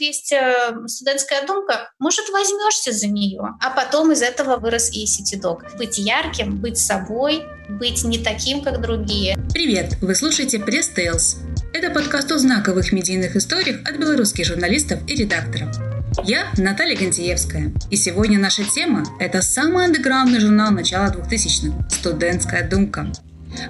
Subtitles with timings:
[0.00, 3.40] есть э, студентская думка, может, возьмешься за нее.
[3.60, 5.64] А потом из этого вырос и сетидок.
[5.76, 9.36] Быть ярким, быть собой, быть не таким, как другие.
[9.52, 9.96] Привет!
[10.00, 11.36] Вы слушаете Пресс Tales.
[11.74, 15.76] Это подкаст о знаковых медийных историях от белорусских журналистов и редакторов.
[16.24, 23.12] Я Наталья Гантиевская, и сегодня наша тема– это самый андеграундный журнал начала 2000-х «Студентская думка».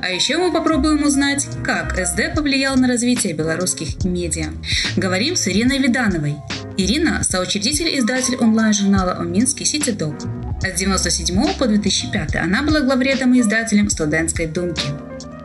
[0.00, 4.50] А еще мы попробуем узнать, как СД повлиял на развитие белорусских медиа.
[4.96, 6.37] Говорим с Ириной Видановой.
[6.77, 10.20] Ирина– соучредитель и издатель онлайн-журнала о Минске «Сити Док».
[10.20, 14.82] С 1997 по 2005 она была главредом и издателем «Студентской думки».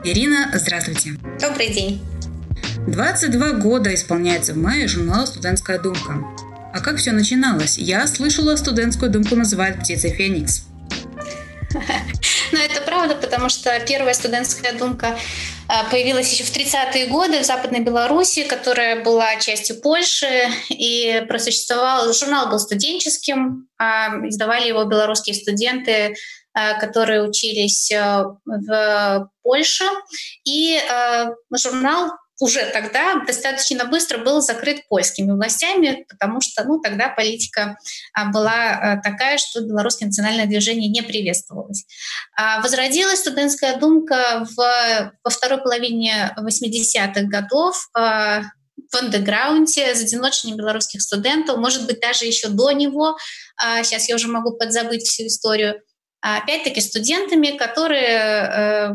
[0.03, 1.13] Ирина, здравствуйте.
[1.39, 2.01] Добрый день.
[2.87, 6.23] 22 года исполняется в мае журнала «Студентская думка».
[6.73, 7.77] А как все начиналось?
[7.77, 10.65] Я слышала, студентскую думку называют «Птицей Феникс».
[12.51, 15.17] Но это правда, потому что первая студентская думка
[15.67, 22.13] а, появилась еще в 30-е годы в Западной Беларуси, которая была частью Польши, и просуществовал,
[22.13, 26.15] журнал был студенческим, а, издавали его белорусские студенты,
[26.53, 29.85] а, которые учились в Польше,
[30.45, 30.79] и
[31.51, 32.11] журнал
[32.43, 37.77] уже тогда достаточно быстро был закрыт польскими властями, потому что ну, тогда политика
[38.13, 41.85] а, была а, такая, что белорусское национальное движение не приветствовалось.
[42.37, 51.01] А, возродилась студентская думка в, во второй половине 80-х годов в андеграунде, за одиночными белорусских
[51.01, 53.17] студентов, может быть, даже еще до него.
[53.83, 55.81] Сейчас я уже могу подзабыть всю историю.
[56.21, 58.89] Опять-таки студентами, которые э,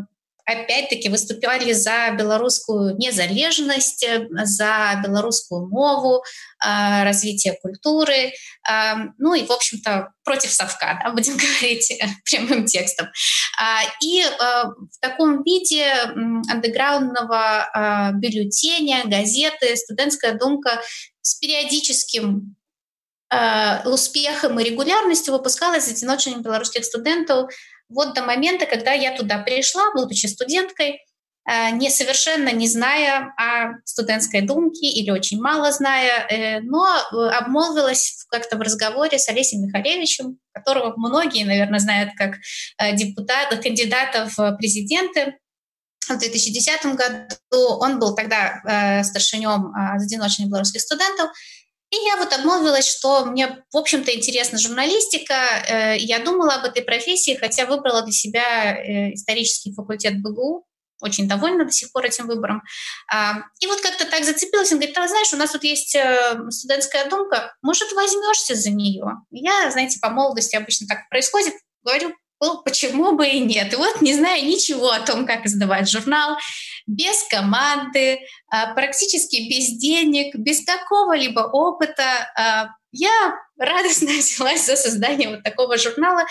[0.48, 6.24] опять-таки выступали за белорусскую незалежность, за белорусскую мову,
[6.58, 8.32] а, развитие культуры,
[8.66, 11.92] а, ну и, в общем-то, против совка, да, будем говорить
[12.24, 13.08] прямым текстом.
[13.60, 15.84] А, и в таком виде
[16.50, 20.80] андеграундного бюллетеня, газеты «Студентская думка»
[21.20, 22.56] с периодическим
[23.84, 27.50] успехом и регулярностью выпускалась с одиночными белорусских студентов
[27.88, 31.00] вот до момента, когда я туда пришла, будучи студенткой,
[31.50, 37.16] э, не совершенно не зная о студентской думке или очень мало зная, э, но э,
[37.30, 42.34] обмолвилась как-то в разговоре с Олесем Михалевичем, которого многие, наверное, знают как
[42.94, 45.38] депутата, кандидата в президенты.
[46.08, 51.30] В 2010 году он был тогда старшинем одиночных белорусских студентов,
[51.90, 55.34] и я вот обмолвилась, что мне, в общем-то, интересна журналистика.
[55.34, 60.66] Э, я думала об этой профессии, хотя выбрала для себя э, исторический факультет БГУ.
[61.00, 62.62] Очень довольна до сих пор этим выбором.
[63.10, 64.72] А, и вот как-то так зацепилась.
[64.72, 69.04] Он говорит, а знаешь, у нас тут есть э, студентская думка, может, возьмешься за нее?
[69.30, 71.54] Я, знаете, по молодости обычно так происходит.
[71.84, 73.72] Говорю, ну, почему бы и нет?
[73.72, 76.36] И вот, не зная ничего о том, как издавать журнал,
[76.86, 85.28] без команды, а, практически без денег, без какого-либо опыта, а, я радостно взялась за создание
[85.28, 86.24] вот такого журнала,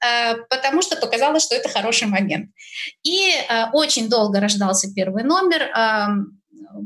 [0.00, 2.50] а, потому что показалось, что это хороший момент.
[3.02, 3.32] И
[3.72, 5.70] очень долго рождался первый номер.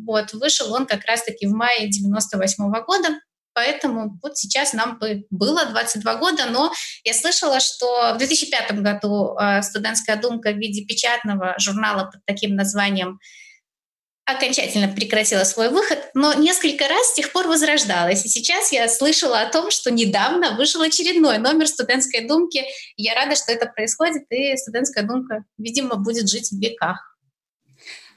[0.06, 3.08] Вот, вышел он как раз-таки в мае 98 -го года.
[3.58, 9.36] Поэтому вот сейчас нам бы было 22 года, но я слышала, что в 2005 году
[9.36, 13.18] э, студентская думка в виде печатного журнала под таким названием
[14.24, 18.24] окончательно прекратила свой выход, но несколько раз с тех пор возрождалась.
[18.24, 22.62] И сейчас я слышала о том, что недавно вышел очередной номер студентской думки.
[22.96, 27.07] Я рада, что это происходит, и студентская думка, видимо, будет жить в веках.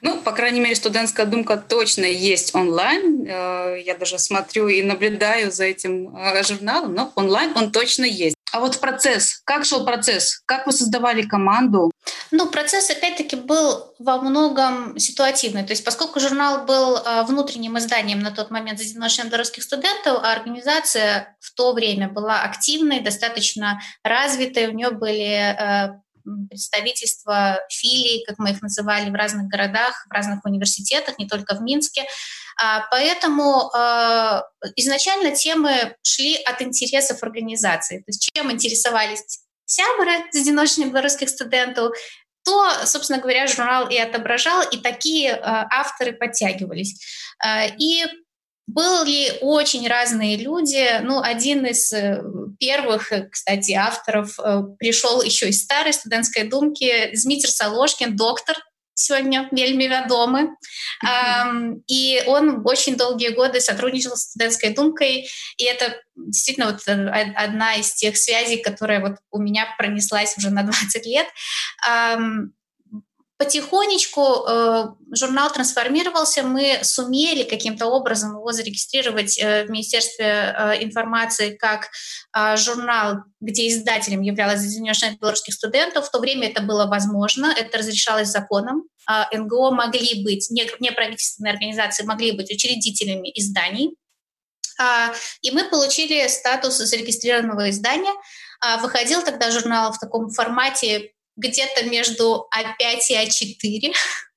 [0.02, 3.24] Ну, по крайней мере, студентская думка точно есть онлайн.
[3.24, 8.34] Э, я даже смотрю и наблюдаю за этим э, журналом, но онлайн он точно есть.
[8.52, 10.42] А вот процесс, как шел процесс?
[10.44, 11.92] Как вы создавали команду?
[12.32, 15.62] Ну, процесс, опять-таки, был во многом ситуативный.
[15.62, 20.18] То есть, поскольку журнал был э, внутренним изданием на тот момент за одиночных белорусских студентов,
[20.20, 26.01] а организация в то время была активной, достаточно развитой, у нее были
[26.48, 31.62] представительства филий, как мы их называли, в разных городах, в разных университетах, не только в
[31.62, 32.04] Минске.
[32.60, 34.44] А, поэтому а,
[34.76, 37.98] изначально темы шли от интересов организации.
[37.98, 39.22] То есть чем интересовались
[39.64, 41.96] сябры з одиночных белорусских студентов,
[42.44, 47.00] то, собственно говоря, журнал и отображал, и такие а, авторы подтягивались.
[47.78, 48.04] И
[48.66, 51.00] были очень разные люди.
[51.02, 52.22] Ну, один из э,
[52.58, 58.56] первых, э, кстати, авторов э, пришел еще из старой студентской думки, Змитер Соложкин, доктор,
[58.94, 60.50] сегодня вельми вядомы.
[61.04, 61.82] Mm-hmm.
[61.88, 65.26] И он очень долгие годы сотрудничал с студентской думкой,
[65.56, 70.62] и это действительно вот одна из тех связей, которая вот у меня пронеслась уже на
[70.62, 71.26] 20 лет.
[73.42, 81.56] Потихонечку э, журнал трансформировался, мы сумели каким-то образом его зарегистрировать э, в Министерстве э, информации
[81.56, 81.88] как
[82.36, 86.06] э, журнал, где издателем являлась Объединенная белорусских студентов.
[86.06, 88.84] В то время это было возможно, это разрешалось законом.
[89.10, 93.96] Э, НГО могли быть, неправительственные организации могли быть учредителями изданий.
[94.80, 98.14] Э, и мы получили статус зарегистрированного издания.
[98.64, 103.94] Э, выходил тогда журнал в таком формате где-то между А5 и А4.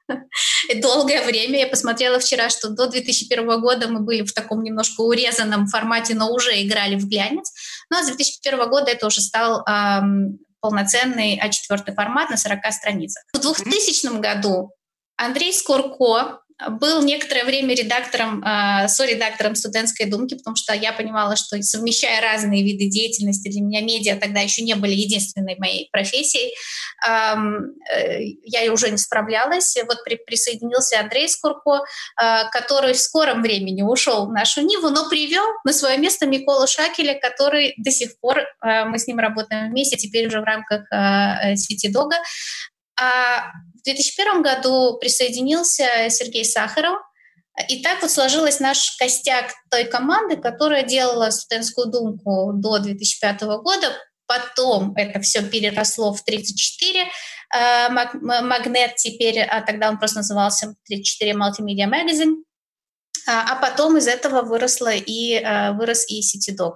[0.82, 5.68] Долгое время я посмотрела вчера, что до 2001 года мы были в таком немножко урезанном
[5.68, 7.52] формате, но уже играли в глянец.
[7.90, 13.24] Но с 2001 года это уже стал эм, полноценный А4 формат на 40 страницах.
[13.34, 14.72] В 2000 году
[15.18, 16.42] Андрей Скорко
[16.80, 22.64] был некоторое время редактором, э, со-редактором студентской думки, потому что я понимала, что совмещая разные
[22.64, 26.56] виды деятельности, для меня медиа тогда еще не были единственной моей профессией,
[27.06, 27.36] э,
[28.44, 29.76] я уже не справлялась.
[29.86, 31.82] Вот при, присоединился Андрей Скурко,
[32.22, 36.68] э, который в скором времени ушел в нашу Ниву, но привел на свое место Миколу
[36.68, 40.86] Шакеля, который до сих пор, мы с ним работаем вместе, теперь уже в рамках
[41.58, 42.16] сети Дога.
[43.86, 46.98] В 2001 году присоединился Сергей Сахаров,
[47.70, 53.96] и так вот сложилась наш костяк той команды, которая делала студентскую думку до 2005 года.
[54.26, 57.90] Потом это все переросло в 34 э,
[58.24, 62.38] Магнет теперь, а тогда он просто назывался 34 Multimedia Magazine.
[63.28, 66.74] А, а потом из этого выросла и, э, вырос и CityDog.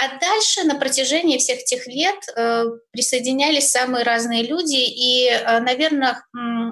[0.00, 6.22] А дальше на протяжении всех тех лет э, присоединялись самые разные люди, и, э, наверное,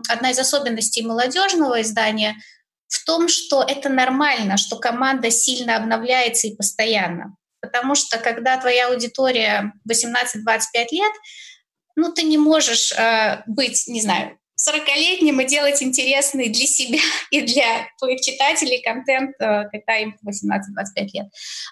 [0.08, 2.36] одна из особенностей молодежного издания
[2.86, 7.34] в том, что это нормально, что команда сильно обновляется и постоянно.
[7.60, 11.12] Потому что когда твоя аудитория 18-25 лет,
[11.96, 16.98] ну, ты не можешь э, быть, не знаю, 40-летним и делать интересный для себя
[17.30, 21.26] и для твоих читателей контент, э, когда им 18-25 лет.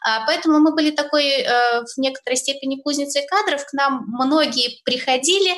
[0.07, 3.65] А, поэтому мы были такой э, в некоторой степени кузницей кадров.
[3.65, 5.55] К нам многие приходили,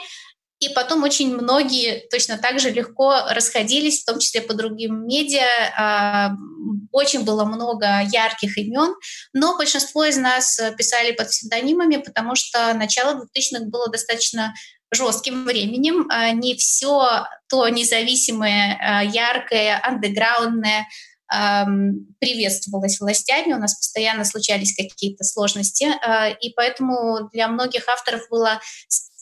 [0.59, 5.45] и потом очень многие точно так же легко расходились, в том числе по другим медиа.
[5.77, 6.31] А,
[6.93, 8.95] очень было много ярких имен,
[9.35, 14.55] но большинство из нас писали под псевдонимами, потому что начало 2000-х было достаточно
[14.93, 16.07] жестким временем.
[16.11, 20.87] А, не все то независимое, а, яркое, андеграундное
[22.21, 28.61] приветствовалось властями, у нас постоянно случались какие-то сложности, а, и поэтому для многих авторов было,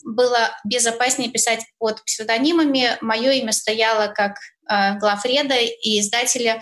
[0.05, 2.99] было безопаснее писать под псевдонимами.
[3.01, 4.37] Мое имя стояло как
[5.01, 6.61] главреда и издателя,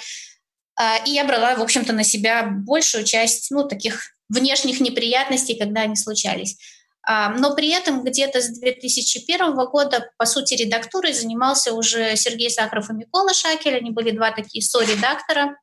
[1.05, 5.97] и я брала, в общем-то, на себя большую часть ну, таких внешних неприятностей, когда они
[5.97, 6.57] случались.
[7.05, 12.91] А, но при этом где-то с 2001 года, по сути, редактурой занимался уже Сергей Сахаров
[12.91, 13.77] и Микола Шакель.
[13.77, 15.57] Они были два такие со-редактора.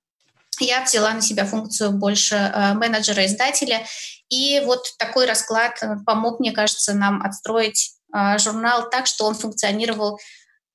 [0.59, 3.85] Я взяла на себя функцию больше э, менеджера-издателя.
[4.29, 9.35] И вот такой расклад э, помог, мне кажется, нам отстроить э, журнал так, что он
[9.35, 10.19] функционировал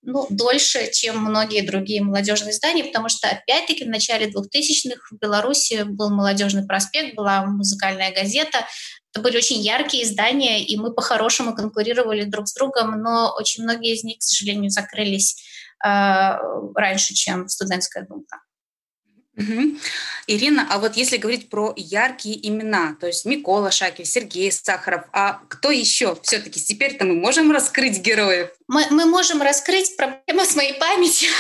[0.05, 5.85] ну, дольше, чем многие другие молодежные издания, потому что, опять-таки, в начале 2000-х в Беларуси
[5.85, 8.67] был молодежный проспект, была музыкальная газета,
[9.13, 13.95] это были очень яркие издания, и мы по-хорошему конкурировали друг с другом, но очень многие
[13.95, 15.37] из них, к сожалению, закрылись
[15.85, 15.89] э,
[16.75, 18.41] раньше, чем студентская думка.
[19.37, 19.79] Угу.
[20.27, 25.41] Ирина, а вот если говорить про яркие имена, то есть Микола Шакель, Сергей Сахаров, а
[25.49, 28.51] кто еще все-таки теперь-то мы можем раскрыть героев?
[28.69, 31.31] Мы, мы можем раскрыть проблему с моей памятью,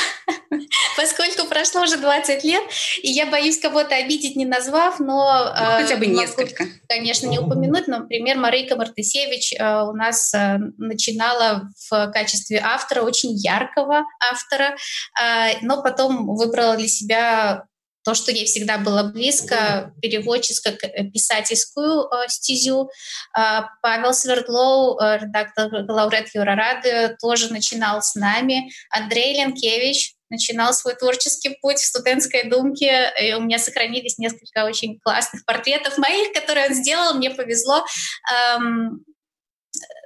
[0.96, 2.62] поскольку прошло уже 20 лет,
[3.02, 5.54] и я боюсь кого-то обидеть, не назвав, но...
[5.58, 6.66] Ну, хотя бы могу, несколько.
[6.88, 13.02] Конечно, не упомянуть, но, например, Марейка Мартысевич э, у нас э, начинала в качестве автора,
[13.02, 14.76] очень яркого автора,
[15.18, 17.64] э, но потом выбрала для себя
[18.04, 22.90] то, что ей всегда было близко, переводческо-писательскую э, стезю.
[23.36, 28.70] Э, Павел Свердлоу, э, редактор лауреат Юрорады, тоже начинал с нами.
[28.90, 33.12] Андрей Ленкевич начинал свой творческий путь в студентской думке.
[33.20, 37.14] И у меня сохранились несколько очень классных портретов моих, которые он сделал.
[37.14, 37.84] Мне повезло.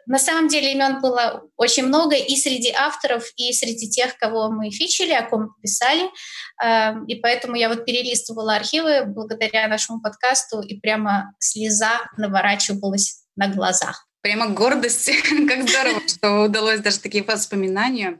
[0.09, 4.71] На самом деле имен было очень много и среди авторов, и среди тех, кого мы
[4.71, 6.09] фичили, о ком писали.
[6.65, 13.49] Эм, и поэтому я вот перелистывала архивы благодаря нашему подкасту, и прямо слеза наворачивалась на
[13.49, 14.07] глазах.
[14.23, 15.11] Прямо гордость,
[15.49, 18.19] как здорово, что удалось даже такие воспоминания.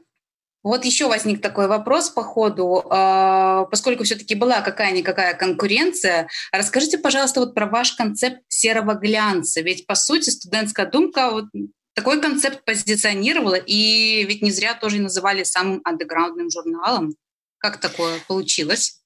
[0.61, 6.27] Вот еще возник такой вопрос по ходу, а, поскольку все-таки была какая-никакая конкуренция.
[6.51, 9.61] Расскажите, пожалуйста, вот про ваш концепт серого глянца.
[9.61, 11.45] Ведь, по сути, студентская думка вот
[11.93, 17.15] такой концепт позиционировала, и ведь не зря тоже называли самым андеграундным журналом.
[17.57, 18.99] Как такое получилось?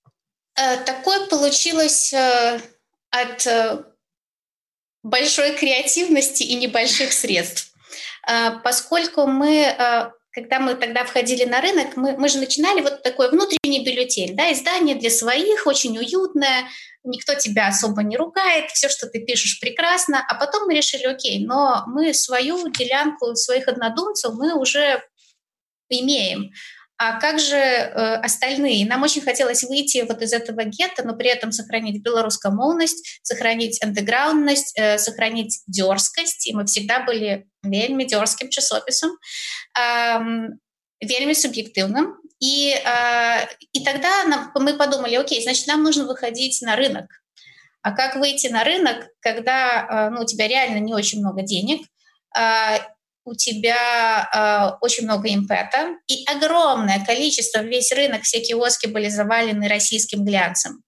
[0.55, 2.59] Э, такое получилось э,
[3.09, 3.83] от э,
[5.01, 7.71] большой креативности и небольших средств.
[8.63, 13.85] Поскольку мы когда мы тогда входили на рынок, мы, мы же начинали вот такой внутренний
[13.85, 16.67] бюллетень, да, издание для своих, очень уютное,
[17.03, 20.25] никто тебя особо не ругает, все, что ты пишешь, прекрасно.
[20.27, 25.03] А потом мы решили, окей, но мы свою делянку своих однодумцев мы уже
[25.89, 26.51] имеем.
[27.05, 28.85] А как же э, остальные?
[28.85, 34.71] Нам очень хотелось выйти вот из этого гетто, но при этом сохранить белорусскомовность, сохранить андеграундность,
[34.79, 36.47] э, сохранить дерзкость.
[36.47, 39.17] И мы всегда были вельми дерзким часописом,
[39.77, 40.17] э,
[41.01, 42.21] вельми субъективным.
[42.39, 47.07] И, э, и тогда нам, мы подумали, окей, значит, нам нужно выходить на рынок.
[47.81, 51.85] А как выйти на рынок, когда э, ну, у тебя реально не очень много денег,
[52.33, 52.77] э,
[53.25, 59.67] у тебя э, очень много импета и огромное количество, весь рынок, все киоски были завалены
[59.67, 60.83] российским глянцем.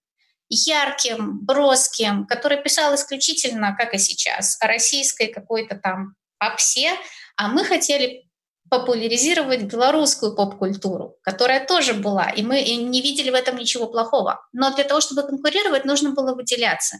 [0.48, 6.92] Ярким, броским, который писал исключительно, как и сейчас, о российской какой-то там попсе,
[7.36, 8.26] а мы хотели
[8.68, 14.44] популяризировать белорусскую поп-культуру, которая тоже была, и мы не видели в этом ничего плохого.
[14.52, 16.98] Но для того, чтобы конкурировать, нужно было выделяться.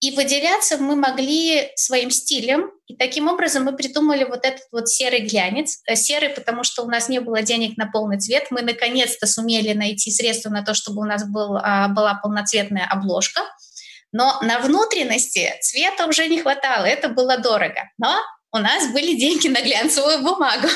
[0.00, 5.20] И выделяться мы могли своим стилем, и таким образом мы придумали вот этот вот серый
[5.20, 5.80] глянец.
[5.86, 8.48] Э, серый, потому что у нас не было денег на полный цвет.
[8.50, 13.40] Мы наконец-то сумели найти средства на то, чтобы у нас был, а, была полноцветная обложка.
[14.12, 17.90] Но на внутренности цвета уже не хватало, это было дорого.
[17.96, 18.14] Но
[18.52, 20.68] у нас были деньги на глянцевую бумагу.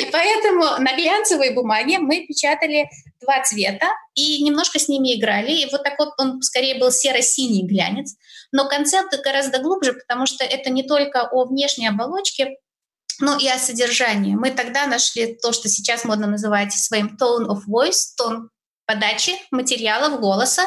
[0.00, 2.88] И поэтому на глянцевой бумаге мы печатали
[3.20, 5.52] два цвета и немножко с ними играли.
[5.52, 8.14] И вот такой он скорее был серо-синий глянец.
[8.52, 12.56] Но концепт гораздо глубже, потому что это не только о внешней оболочке,
[13.20, 14.34] но и о содержании.
[14.34, 18.50] Мы тогда нашли то, что сейчас модно называть своим tone of voice, тон
[18.86, 20.66] подачи материалов, голоса,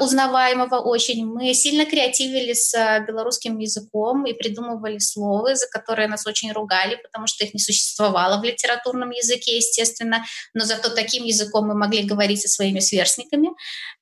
[0.00, 1.26] узнаваемого очень.
[1.26, 6.96] Мы сильно креативили с а, белорусским языком и придумывали слова, за которые нас очень ругали,
[7.02, 12.04] потому что их не существовало в литературном языке, естественно, но зато таким языком мы могли
[12.04, 13.48] говорить со своими сверстниками,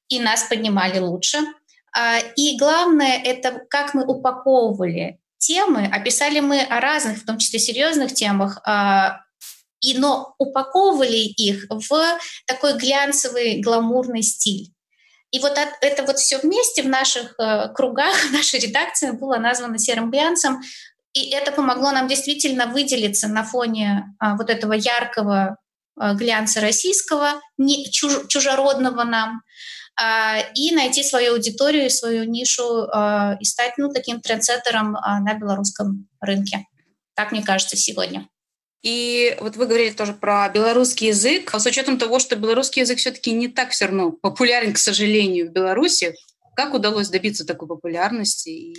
[0.08, 1.38] и нас поднимали лучше.
[1.96, 7.58] А, и главное— это как мы упаковывали темы, описали мы о разных, в том числе
[7.58, 8.62] серьезных темах,
[9.80, 14.73] и, но упаковывали их в такой глянцевый, гламурный стиль.
[15.34, 19.78] И вот это вот все вместе в наших э, кругах, в нашей редакции было названо
[19.78, 20.62] серым глянцем.
[21.12, 25.56] И это помогло нам действительно выделиться на фоне а, вот этого яркого
[25.96, 29.42] а, глянца российского, не, чуж, чужеродного нам,
[30.00, 32.84] а, и найти свою аудиторию, свою нишу
[33.40, 36.64] и стать ну, таким трендсеттером на белорусском рынке.
[37.16, 38.28] Так мне кажется сегодня.
[38.84, 41.50] И вот вы говорили тоже про белорусский язык.
[41.52, 45.52] С учетом того, что белорусский язык все-таки не так все равно популярен, к сожалению, в
[45.52, 46.14] Беларуси,
[46.54, 48.74] как удалось добиться такой популярности?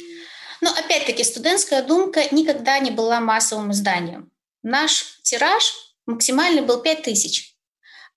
[0.61, 4.31] Ну, опять-таки, студентская думка никогда не была массовым изданием.
[4.61, 5.73] Наш тираж
[6.05, 7.54] максимальный был 5000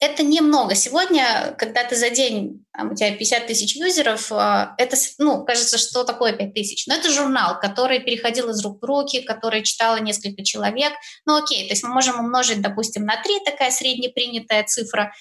[0.01, 0.75] это немного.
[0.75, 5.77] Сегодня, когда ты за день, там, у тебя 50 тысяч юзеров, а, это, ну, кажется,
[5.77, 6.87] что такое 5 тысяч.
[6.87, 10.93] Но это журнал, который переходил из рук в руки, который читало несколько человек.
[11.27, 15.13] Ну, окей, то есть мы можем умножить, допустим, на 3, такая среднепринятая цифра,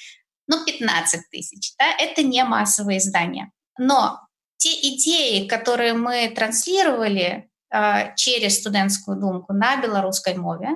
[0.47, 1.73] ну, 15 тысяч.
[1.79, 1.85] Да?
[1.97, 3.51] Это не массовые издания.
[3.79, 4.19] Но
[4.57, 10.69] те идеи, которые мы транслировали э, через студентскую думку на белорусской мове,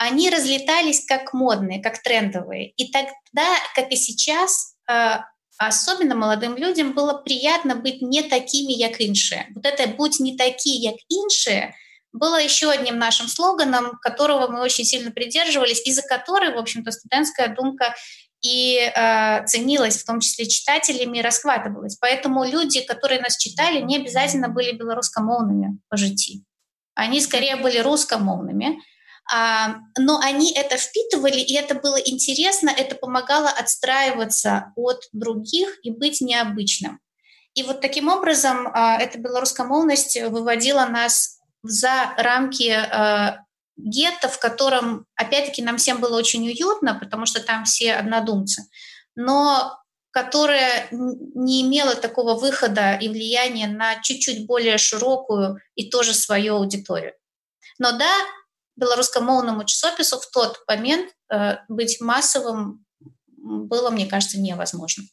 [0.00, 2.70] они разлетались как модные, как трендовые.
[2.70, 5.18] И тогда, как и сейчас, э,
[5.58, 9.48] особенно молодым людям было приятно быть не такими, як іншие.
[9.54, 11.74] Вот это «будь не такие, як іншие»
[12.12, 16.90] было еще одним нашим слоганом, которого мы очень сильно придерживались, и за который, в общем-то,
[16.92, 17.94] студентская думка
[18.40, 21.98] и э, ценилась, в том числе читателями, и расхватывалась.
[22.00, 26.42] Поэтому люди, которые нас читали, не обязательно были белорусскомовными по житии.
[26.94, 28.78] Они скорее были русскомовными,
[29.32, 36.20] но они это впитывали, и это было интересно, это помогало отстраиваться от других и быть
[36.20, 37.00] необычным.
[37.54, 43.44] И вот таким образом а, эта белорусскомовность выводила нас за рамки а,
[43.76, 48.68] гетто, в котором, опять-таки, нам всем было очень уютно, потому что там все однодумцы,
[49.16, 49.76] но
[50.12, 57.14] которая не имела такого выхода и влияния на чуть-чуть более широкую и тоже свою аудиторию.
[57.78, 58.12] Но да,
[58.80, 62.84] белорусскомовному часопису в тот момент э, быть массовым
[63.36, 65.04] было, мне кажется, невозможно.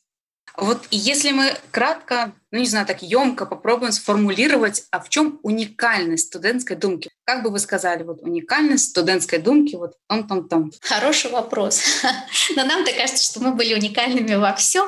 [0.57, 6.27] Вот если мы кратко, ну не знаю, так емко попробуем сформулировать, а в чем уникальность
[6.27, 7.11] студентской думки?
[7.25, 10.71] Как бы вы сказали, вот уникальность студентской думки, вот том-том-том?
[10.81, 11.83] Хороший вопрос.
[12.55, 14.87] Но нам-то кажется, что мы были уникальными во всем.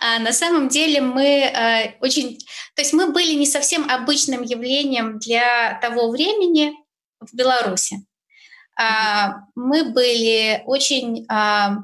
[0.00, 2.38] А на самом деле мы э, очень...
[2.76, 6.74] То есть мы были не совсем обычным явлением для того времени
[7.26, 8.04] в Беларуси.
[8.78, 11.78] А, мы были очень а,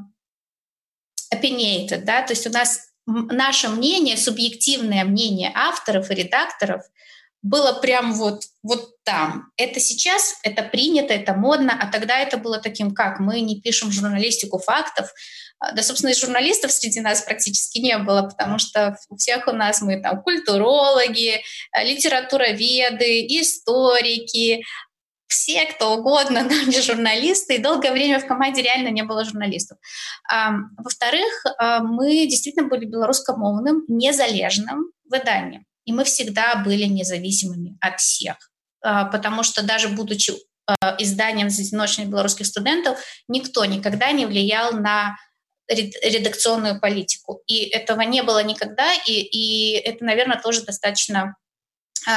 [1.35, 6.83] opinionated, да, то есть у нас наше мнение, субъективное мнение авторов и редакторов
[7.43, 9.51] было прям вот, вот там.
[9.57, 13.93] Это сейчас, это принято, это модно, а тогда это было таким, как мы не пишем
[13.93, 15.11] журналистику фактов,
[15.61, 19.53] а, да, собственно, и журналистов среди нас практически не было, потому что у всех у
[19.53, 21.41] нас мы там культурологи,
[21.83, 24.65] литературоведы, историки,
[25.29, 29.79] все, кто угодно, но не журналисты, и долгое время в команде реально не было журналистов.
[30.79, 38.37] Во-вторых, а, мы действительно были белорусскомовным, незалежным выданием, и мы всегда были независимыми от всех,
[38.83, 40.33] а, потому что даже будучи
[40.67, 45.17] а, изданием одиночных белорусских студентов, никто никогда не влиял на
[45.69, 47.43] редакционную политику.
[47.47, 51.37] И этого не было никогда, и, и это, наверное, тоже достаточно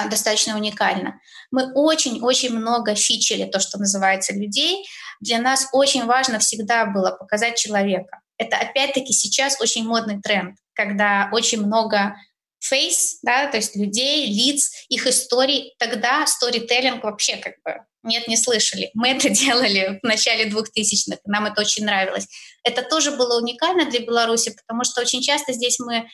[0.09, 1.19] достаточно уникально.
[1.51, 4.85] Мы очень-очень много фичили то, что называется, людей.
[5.19, 8.19] Для нас очень важно всегда было показать человека.
[8.37, 12.15] Это опять-таки сейчас очень модный тренд, когда очень много
[12.59, 15.75] фейс, да, то есть людей, лиц, их историй.
[15.77, 18.89] Тогда сторителлинг вообще как бы нет, не слышали.
[18.93, 22.27] Мы это делали в начале 2000-х, нам это очень нравилось.
[22.63, 26.07] Это тоже было уникально для Беларуси, потому что очень часто здесь мы,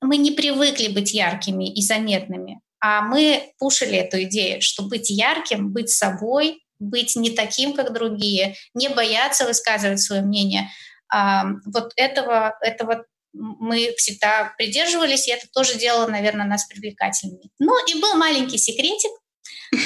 [0.00, 2.60] мы не привыкли быть яркими и заметными.
[2.80, 8.54] А мы пушили эту идею, что быть ярким, быть собой, быть не таким, как другие,
[8.74, 10.68] не бояться высказывать свое мнение.
[11.12, 17.50] А, вот этого, этого мы всегда придерживались, и это тоже делало, наверное, нас привлекательными.
[17.58, 19.10] Ну и был маленький секретик,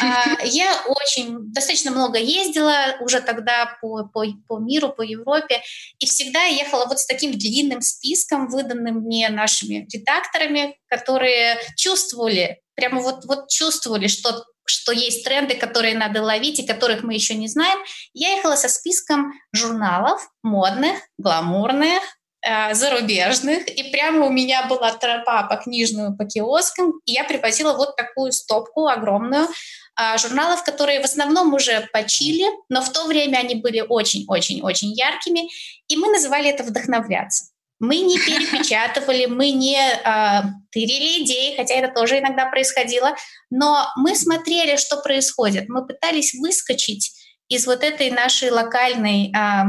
[0.00, 5.62] а, я очень достаточно много ездила уже тогда по, по, по миру, по Европе,
[5.98, 13.00] и всегда ехала вот с таким длинным списком, выданным мне нашими редакторами, которые чувствовали, прямо
[13.00, 17.48] вот, вот чувствовали, что что есть тренды, которые надо ловить и которых мы еще не
[17.48, 17.78] знаем.
[18.14, 22.00] Я ехала со списком журналов модных, гламурных,
[22.46, 27.74] э, зарубежных, и прямо у меня была тропа по книжную, по киоскам, и я привозила
[27.74, 33.38] вот такую стопку огромную э, журналов, которые в основном уже почили, но в то время
[33.38, 35.48] они были очень-очень-очень яркими,
[35.88, 37.51] и мы называли это «вдохновляться».
[37.82, 43.14] Мы не перепечатывали, мы не э, тырили идеи, хотя это тоже иногда происходило,
[43.50, 45.68] но мы смотрели, что происходит.
[45.68, 47.12] Мы пытались выскочить
[47.48, 49.64] из вот этой нашей локальной э,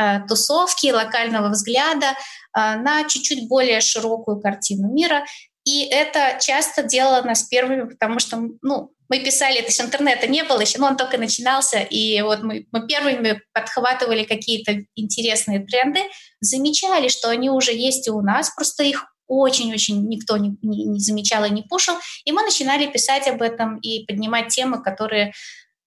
[0.00, 2.14] Э, тусовки, локального взгляда э,
[2.54, 5.26] на чуть-чуть более широкую картину мира.
[5.64, 10.44] И это часто делало нас первыми, потому что ну, мы писали, это еще интернета не
[10.44, 16.00] было еще, но он только начинался, и вот мы, мы первыми подхватывали какие-то интересные тренды,
[16.40, 21.00] замечали, что они уже есть и у нас, просто их очень-очень никто не, не, не
[21.00, 21.94] замечал и не пушил,
[22.24, 25.32] и мы начинали писать об этом и поднимать темы, которые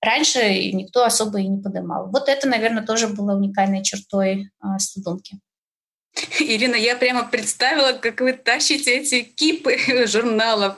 [0.02, 2.10] раньше никто особо и не поднимал.
[2.12, 5.40] Вот это, наверное, тоже было уникальной чертой э, студентки.
[6.40, 10.76] Ирина, я прямо представила, как вы тащите эти кипы журналов.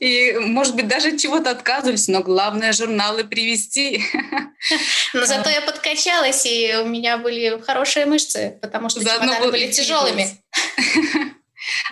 [0.00, 4.02] И, может быть, даже чего-то отказывались, но главное журналы привести.
[5.14, 10.26] Но зато я подкачалась, и у меня были хорошие мышцы, потому что чемоданы были тяжелыми.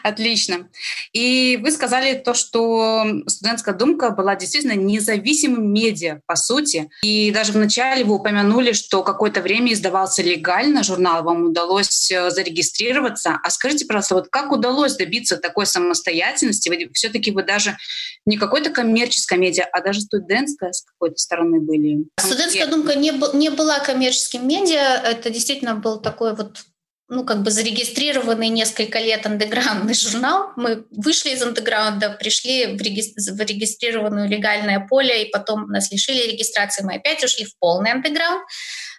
[0.02, 0.68] Отлично.
[1.12, 6.90] И вы сказали то, что студентская думка была действительно независимым медиа, по сути.
[7.02, 13.38] И даже вначале вы упомянули, что какое-то время издавался легально журнал, вам удалось э, зарегистрироваться.
[13.42, 16.68] А скажите, пожалуйста, вот как удалось добиться такой самостоятельности?
[16.68, 17.76] Вы, все-таки вы даже
[18.24, 22.04] не какой-то коммерческая медиа, а даже студентская с какой-то стороны были.
[22.18, 25.00] Студентская думка не, не была коммерческим медиа.
[25.04, 26.64] Это действительно был такой вот
[27.08, 30.50] ну, как бы зарегистрированный несколько лет андеграундный журнал.
[30.56, 36.32] Мы вышли из андеграунда, пришли в, реги- в регистрированную легальное поле, и потом нас лишили
[36.32, 36.84] регистрации.
[36.84, 38.42] Мы опять ушли в полный андеграунд,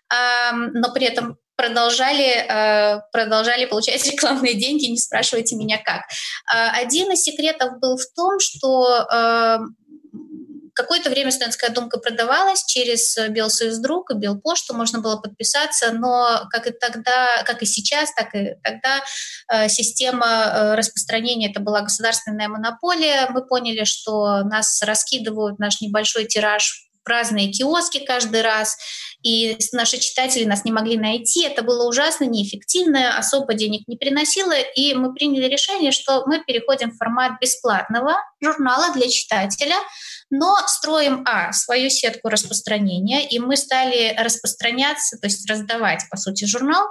[0.10, 6.04] но при этом продолжали, э, продолжали получать рекламные деньги, не спрашивайте меня как.
[6.50, 9.58] А, один из секретов был в том, что э,
[10.78, 16.72] Какое-то время студентская думка продавалась через Белсоюздруг и Белпошту, можно было подписаться, но как и
[16.72, 19.02] тогда, как и сейчас, так и тогда
[19.52, 23.28] э, система э, распространения это была государственная монополия.
[23.32, 28.78] Мы поняли, что нас раскидывают наш небольшой тираж разные киоски каждый раз.
[29.24, 31.44] И наши читатели нас не могли найти.
[31.44, 36.92] Это было ужасно неэффективно, особо денег не приносило, и мы приняли решение, что мы переходим
[36.92, 39.76] в формат бесплатного журнала для читателя,
[40.30, 46.46] но строим, а, свою сетку распространения, и мы стали распространяться, то есть раздавать, по сути,
[46.46, 46.88] журнал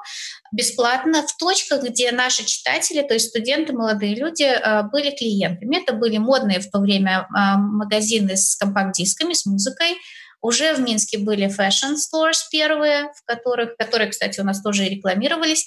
[0.53, 5.83] бесплатно в точках, где наши читатели, то есть студенты, молодые люди, э, были клиентами.
[5.83, 9.97] Это были модные в то время э, магазины с компакт-дисками, с музыкой,
[10.41, 14.89] уже в Минске были fashion stores первые, в которых, которые, кстати, у нас тоже и
[14.89, 15.67] рекламировались.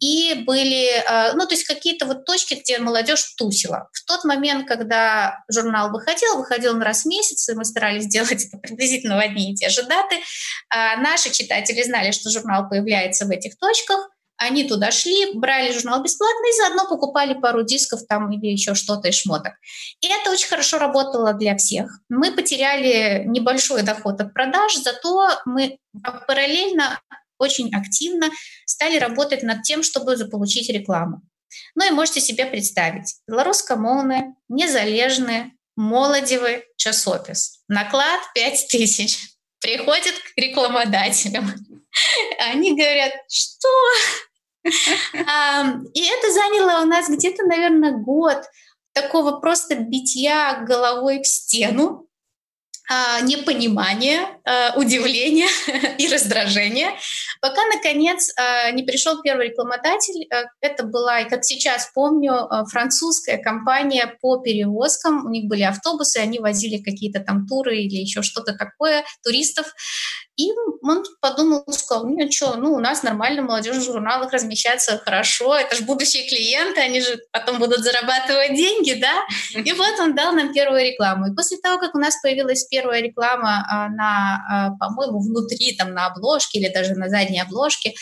[0.00, 3.88] И были, а, ну, то есть какие-то вот точки, где молодежь тусила.
[3.92, 8.44] В тот момент, когда журнал выходил, выходил на раз в месяц, и мы старались делать
[8.46, 10.16] это приблизительно в одни и те же даты,
[10.68, 14.08] а, наши читатели знали, что журнал появляется в этих точках,
[14.42, 19.08] они туда шли, брали журнал бесплатно и заодно покупали пару дисков там или еще что-то
[19.08, 19.54] из шмоток.
[20.00, 21.90] И это очень хорошо работало для всех.
[22.08, 25.78] Мы потеряли небольшой доход от продаж, зато мы
[26.26, 27.00] параллельно
[27.38, 28.30] очень активно
[28.66, 31.22] стали работать над тем, чтобы заполучить рекламу.
[31.74, 37.62] Ну и можете себе представить, белорусскомовны, незалежны, молодевы, часопис.
[37.68, 39.18] Наклад 5 тысяч.
[39.60, 41.52] Приходят к рекламодателям.
[42.52, 43.68] Они говорят, что
[44.64, 48.44] и это заняло у нас где-то, наверное, год
[48.92, 52.08] такого просто битья головой в стену,
[52.90, 55.46] а, непонимание, а, удивление
[55.98, 56.90] и раздражение,
[57.40, 60.28] пока, наконец, а, не пришел первый рекламодатель.
[60.60, 65.24] Это была, как сейчас помню, французская компания по перевозкам.
[65.24, 69.72] У них были автобусы, они возили какие-то там туры или еще что-то такое, туристов.
[70.36, 70.50] И
[70.82, 75.76] он подумал, сказал, ну что, ну у нас нормально молодежь в журналах размещается хорошо, это
[75.76, 79.12] же будущие клиенты, они же потом будут зарабатывать деньги, да?
[79.60, 81.26] И вот он дал нам первую рекламу.
[81.26, 85.92] И после того, как у нас появилась первая реклама а, на, а, по-моему, внутри, там,
[85.92, 87.94] на обложке или даже на задней обложке,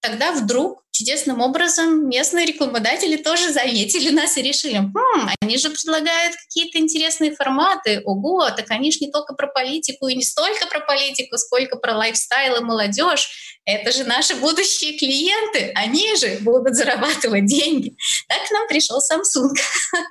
[0.00, 6.34] тогда вдруг чудесным образом местные рекламодатели тоже заметили нас и решили, хм, они же предлагают
[6.36, 10.80] какие-то интересные форматы, ого, так они же не только про политику и не столько про
[10.80, 13.28] политику, сколько про лайфстайл и молодежь,
[13.66, 17.94] это же наши будущие клиенты, они же будут зарабатывать деньги.
[18.28, 19.52] Так к нам пришел Samsung.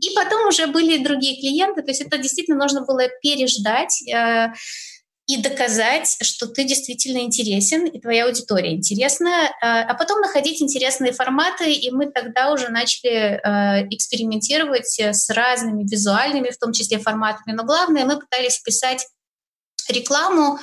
[0.00, 4.48] И потом уже были другие клиенты, то есть это действительно нужно было переждать э,
[5.28, 11.12] и доказать, что ты действительно интересен, и твоя аудитория интересна, а, а потом находить интересные
[11.12, 17.54] форматы, и мы тогда уже начали а, экспериментировать с разными визуальными, в том числе форматами,
[17.54, 19.06] но главное, мы пытались писать
[19.90, 20.58] рекламу,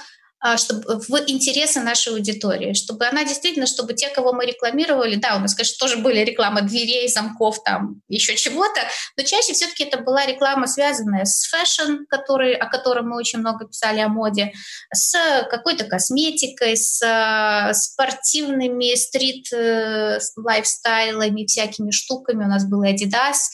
[0.58, 5.40] чтобы в интересы нашей аудитории, чтобы она действительно, чтобы те, кого мы рекламировали, да, у
[5.40, 8.82] нас, конечно, тоже были рекламы дверей, замков, там, еще чего-то,
[9.18, 13.68] но чаще все-таки это была реклама, связанная с fashion, который, о котором мы очень много
[13.68, 14.54] писали, о моде,
[14.94, 15.18] с
[15.50, 22.46] какой-то косметикой, с э, спортивными street-lifestyle ами, э, всякими штуками.
[22.46, 23.50] У нас был Adidas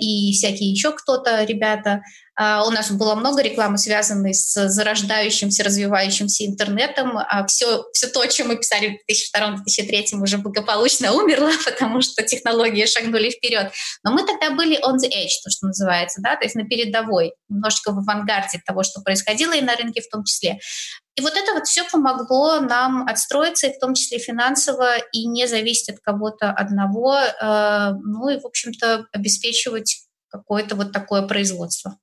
[0.00, 2.02] и всякие еще кто-то, ребята,
[2.38, 7.18] а, у нас было много рекламы, связанной с зарождающимся, развивающимся интернетом.
[7.48, 12.22] Все, а все то, о чем мы писали в 2002-2003, уже благополучно умерло, потому что
[12.22, 13.72] технологии шагнули вперед.
[14.04, 17.32] Но мы тогда были on the edge, то, что называется, да, то есть на передовой,
[17.48, 20.58] немножечко в авангарде того, что происходило и на рынке в том числе.
[21.16, 25.48] И вот это вот все помогло нам отстроиться, и в том числе финансово, и не
[25.48, 31.98] зависеть от кого-то одного, э, ну и, в общем-то, обеспечивать какое-то вот такое производство.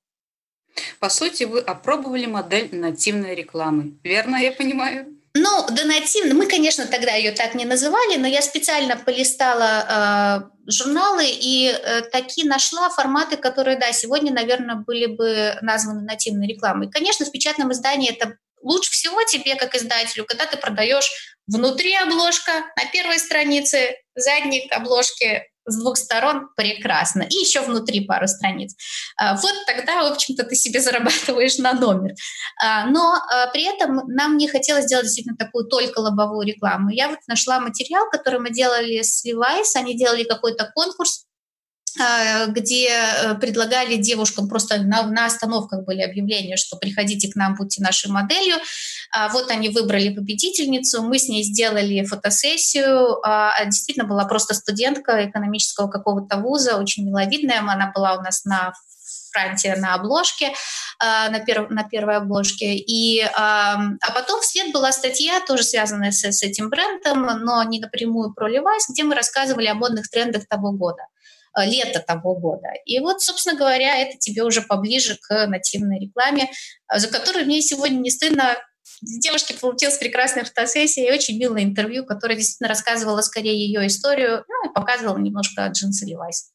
[0.98, 3.98] По сути, вы опробовали модель нативной рекламы.
[4.02, 5.06] Верно я понимаю?
[5.36, 6.34] Ну, да нативно.
[6.34, 12.02] Мы, конечно, тогда ее так не называли, но я специально полистала э, журналы и э,
[12.12, 16.88] такие нашла форматы, которые, да, сегодня, наверное, были бы названы нативной рекламой.
[16.88, 21.10] Конечно, в печатном издании это лучше всего тебе, как издателю, когда ты продаешь
[21.46, 27.22] внутри обложка, на первой странице, задник обложки с двух сторон прекрасно.
[27.22, 28.74] И еще внутри пару страниц.
[29.16, 32.12] А, вот тогда, в общем-то, ты себе зарабатываешь на номер.
[32.62, 36.90] А, но а, при этом нам не хотелось делать действительно такую только лобовую рекламу.
[36.90, 39.76] Я вот нашла материал, который мы делали с Levi's.
[39.76, 41.24] Они делали какой-то конкурс
[41.96, 47.82] где э, предлагали девушкам просто на, на остановках были объявления, что приходите к нам, будьте
[47.82, 48.56] нашей моделью.
[49.12, 53.24] А вот они выбрали победительницу, мы с ней сделали фотосессию.
[53.24, 57.60] А, действительно была просто студентка экономического какого-то вуза, очень миловидная.
[57.60, 58.72] Она была у нас на
[59.32, 60.52] фронте на обложке,
[61.02, 62.74] на, перв, на первой обложке.
[62.76, 63.76] И, а
[64.14, 68.84] потом вслед была статья, тоже связанная с, с этим брендом, но не напрямую про Levi's,
[68.90, 71.02] где мы рассказывали о модных трендах того года.
[71.56, 72.68] Лета того года.
[72.84, 76.50] И вот, собственно говоря, это тебе уже поближе к нативной рекламе,
[76.92, 78.56] за которую мне сегодня не стыдно
[79.02, 84.70] девушке получилась прекрасная фотосессия и очень милое интервью, которое действительно рассказывало скорее ее историю, ну
[84.70, 86.53] и показывало немножко джинсы Levi's.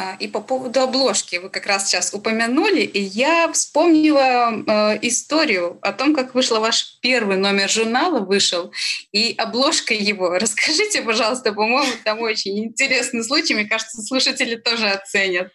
[0.00, 5.76] А, и по поводу обложки вы как раз сейчас упомянули, и я вспомнила э, историю
[5.82, 8.70] о том, как вышел ваш первый номер журнала, вышел,
[9.10, 10.28] и обложка его.
[10.38, 15.50] Расскажите, пожалуйста, по-моему, там очень интересный случай, мне кажется, слушатели тоже оценят.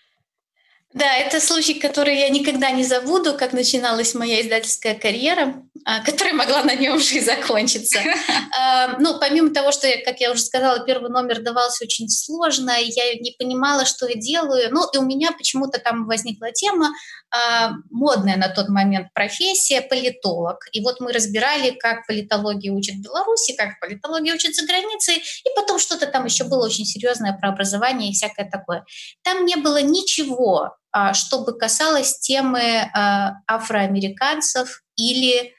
[0.93, 6.35] Да, это случай, который я никогда не забуду, как начиналась моя издательская карьера, а, которая
[6.35, 7.99] могла на нем же и закончиться.
[8.55, 13.15] А, ну, помимо того, что, как я уже сказала, первый номер давался очень сложно, я
[13.15, 14.69] не понимала, что я делаю.
[14.71, 16.91] Ну, и у меня почему-то там возникла тема,
[17.31, 20.59] а, модная на тот момент профессия политолог.
[20.71, 25.49] И вот мы разбирали, как политология учат в Беларуси, как политология учат за границей, и
[25.55, 28.85] потом что-то там еще было очень серьезное про образование и всякое такое.
[29.23, 30.75] Там не было ничего,
[31.13, 35.53] чтобы касалось темы а, афроамериканцев или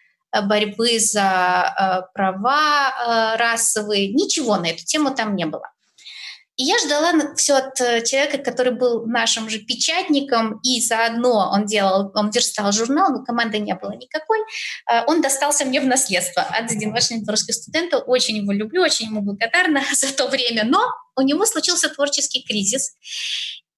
[0.46, 4.12] борьбы за права расовые.
[4.12, 5.74] Ничего на эту тему там не было.
[6.56, 11.66] И я ждала все от э, человека, который был нашим же печатником, и заодно он
[11.66, 14.38] делал, он верстал журнал, но команды не было никакой.
[14.86, 17.98] А, он достался мне в наследство от единорожного русского студента.
[17.98, 20.64] Очень его люблю, очень ему благодарна за то время.
[20.64, 20.80] Но
[21.16, 22.92] у него случился творческий кризис.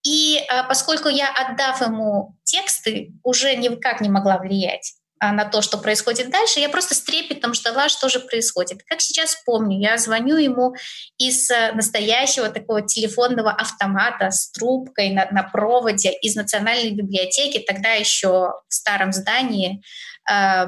[0.06, 5.62] И а, поскольку я, отдав ему тексты, уже никак не могла влиять а, на то,
[5.62, 8.84] что происходит дальше, я просто с трепетом ждала, что же происходит.
[8.86, 10.76] Как сейчас помню, я звоню ему
[11.18, 17.90] из э, настоящего такого телефонного автомата с трубкой на, на проводе из Национальной библиотеки, тогда
[17.94, 19.82] еще в старом здании
[20.30, 20.66] э,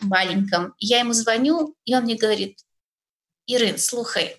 [0.00, 0.72] маленьком.
[0.78, 2.58] Я ему звоню, и он мне говорит,
[3.46, 4.36] Ирин, слухай,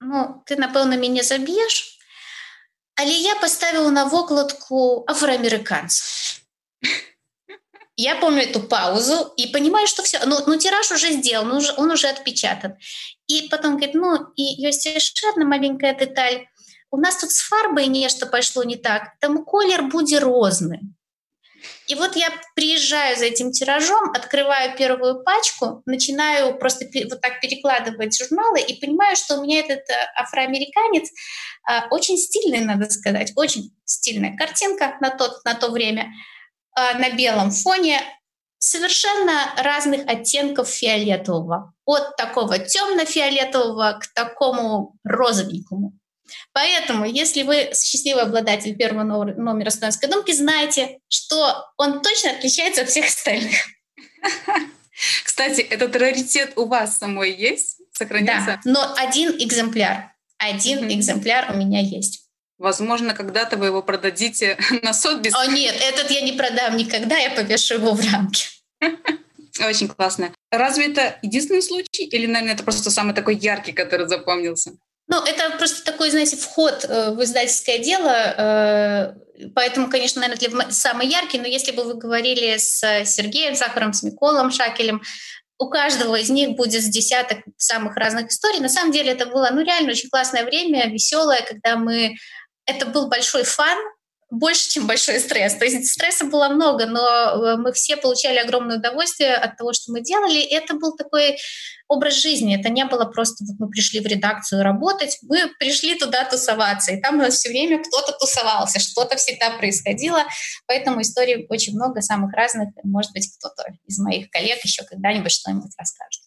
[0.00, 1.89] ну, ты, напевно, меня забьешь,
[3.00, 6.40] але я поставила на вокладку афроамериканцев.
[7.96, 11.74] Я помню эту паузу и понимаю, что все, ну, ну тираж уже сделан, он уже,
[11.76, 12.76] он уже отпечатан.
[13.26, 16.46] И потом говорит, ну, и есть еще одна маленькая деталь.
[16.90, 20.80] У нас тут с фарбой нечто пошло не так, там колер будет розный.
[21.86, 28.18] И вот я приезжаю за этим тиражом, открываю первую пачку, начинаю просто вот так перекладывать
[28.18, 31.08] журналы и понимаю, что у меня этот э, афроамериканец
[31.68, 36.12] э, очень стильный, надо сказать, очень стильная картинка на, тот, на то время–
[36.76, 38.00] а, на белом фоне
[38.58, 41.72] совершенно разных оттенков фиолетового.
[41.84, 45.92] От такого темно-фиолетового к такому розовенькому.
[46.52, 52.88] Поэтому, если вы счастливый обладатель первого номера студентской думки, знайте, что он точно отличается от
[52.88, 53.56] всех остальных.
[55.24, 57.78] Кстати, этот раритет у вас самой есть?
[57.92, 58.60] Сохранился?
[58.64, 60.12] Да, но один экземпляр.
[60.38, 60.94] Один mm-hmm.
[60.94, 62.26] экземпляр у меня есть.
[62.58, 65.34] Возможно, когда-то вы его продадите на Сотбис.
[65.34, 68.44] О нет, этот я не продам никогда, я повешу его в рамке.
[69.60, 70.32] Очень классно.
[70.50, 72.04] Разве это единственный случай?
[72.04, 74.72] Или, наверное, это просто самый такой яркий, который запомнился?
[75.10, 78.14] Ну, это просто такой, знаете, вход э, в издательское дело.
[78.14, 79.14] Э,
[79.56, 81.40] поэтому, конечно, наверное, для самый яркий.
[81.40, 85.02] Но если бы вы говорили с Сергеем Сахаром, с Миколом Шакелем,
[85.58, 88.60] у каждого из них будет с десяток самых разных историй.
[88.60, 92.14] На самом деле это было, ну, реально очень классное время, веселое, когда мы
[92.64, 93.78] это был большой фан,
[94.30, 95.54] больше, чем большой стресс.
[95.54, 99.92] То есть стресса было много, но э, мы все получали огромное удовольствие от того, что
[99.92, 100.40] мы делали.
[100.40, 101.36] Это был такой
[101.88, 102.58] образ жизни.
[102.58, 106.92] Это не было просто вот мы пришли в редакцию работать, мы пришли туда тусоваться.
[106.92, 110.24] И там у нас все время кто-то тусовался, что-то всегда происходило.
[110.66, 112.68] Поэтому историй очень много, самых разных.
[112.84, 116.19] Может быть, кто-то из моих коллег еще когда-нибудь что-нибудь расскажет.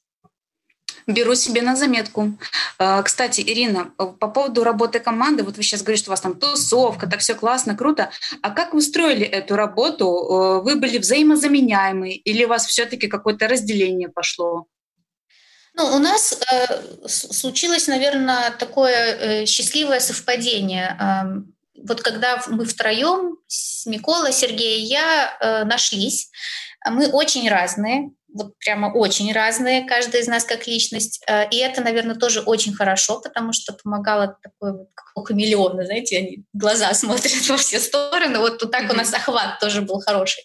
[1.07, 2.33] Беру себе на заметку.
[2.77, 6.35] А, кстати, Ирина, по поводу работы команды, вот вы сейчас говорите, что у вас там
[6.39, 8.09] тусовка, так все классно, круто.
[8.41, 10.05] А как вы строили эту работу?
[10.05, 14.67] Э, вы были взаимозаменяемы или у вас все-таки какое-то разделение пошло?
[15.75, 20.95] Ну, у нас э, случилось, наверное, такое э, счастливое совпадение.
[20.99, 21.41] Э,
[21.83, 26.29] вот когда мы втроем, с Миколой, Сергей и я, э, нашлись,
[26.85, 31.21] мы очень разные, вот прямо очень разные, каждый из нас как личность.
[31.27, 35.05] Э, и это, наверное, тоже очень хорошо, потому что помогало такой вот, как
[35.85, 38.39] знаете, они глаза смотрят во все стороны.
[38.39, 38.93] Вот тут так mm-hmm.
[38.93, 40.43] у нас охват тоже был хороший.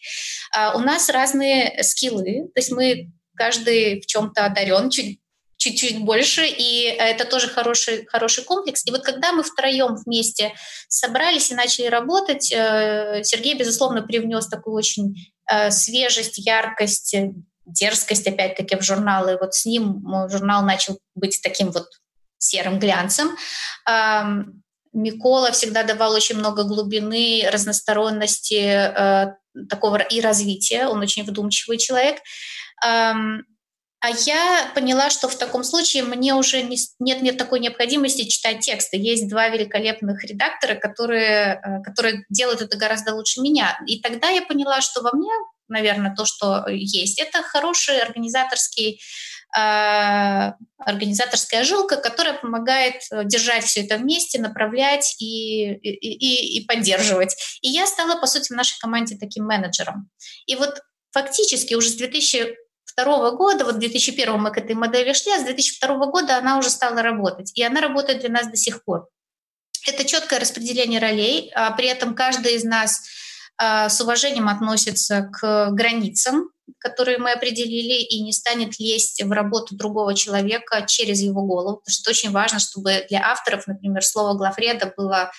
[0.55, 5.21] А у нас разные скиллы, то есть мы каждый в чем-то одарен, чуть
[5.59, 8.87] чуть-чуть больше, и это тоже хороший, хороший комплекс.
[8.87, 10.55] И вот когда мы втроем вместе
[10.89, 15.17] собрались и начали работать, э, Сергей, безусловно, привнес такую очень
[15.51, 17.17] э, свежесть, яркость,
[17.69, 19.39] дерзкость, опять-таки, в журналы.
[19.41, 21.89] Вот с ним журнал начал быть таким вот
[22.39, 23.37] серым глянцем.
[24.93, 29.35] Микола всегда давал очень много глубины, разносторонности э,
[29.69, 30.87] такого и развития.
[30.87, 32.19] Он очень вдумчивый человек.
[34.01, 38.61] А я поняла, что в таком случае мне уже не, нет, нет такой необходимости читать
[38.61, 38.97] тексты.
[38.97, 43.77] Есть два великолепных редактора, которые, э, которые делают это гораздо лучше меня.
[43.89, 45.33] И тогда я поняла, что во мне,
[45.69, 49.01] наверное, то, что есть, это хороший организаторский
[49.57, 57.37] э, организаторская жилка, которая помогает держать все это вместе, направлять и, и, и, поддерживать.
[57.63, 60.11] И я стала, по сути, в нашей команде таким менеджером.
[60.47, 62.57] И вот фактически уже с 2000
[63.05, 66.59] 2002 года, вот в 2001 мы к этой модели шли, а с 2002 года она
[66.59, 67.53] уже стала работать.
[67.55, 69.09] И она работает для нас до сих пор.
[69.87, 73.03] Это четкое распределение ролей, а при этом каждый из нас а,
[73.61, 80.15] с уважением относится к границам, которые мы определили, и не станет лезть в работу другого
[80.15, 84.93] человека через его голову, потому что это очень важно, чтобы для авторов, например, слово главреда
[84.97, 85.33] было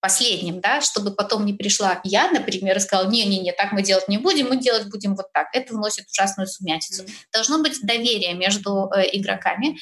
[0.00, 4.18] последним, да, чтобы потом не пришла я, например, и сказала, не-не-не, так мы делать не
[4.18, 5.48] будем, мы делать будем вот так.
[5.52, 7.04] Это вносит ужасную сумятицу.
[7.32, 9.76] Должно быть доверие между э, игроками.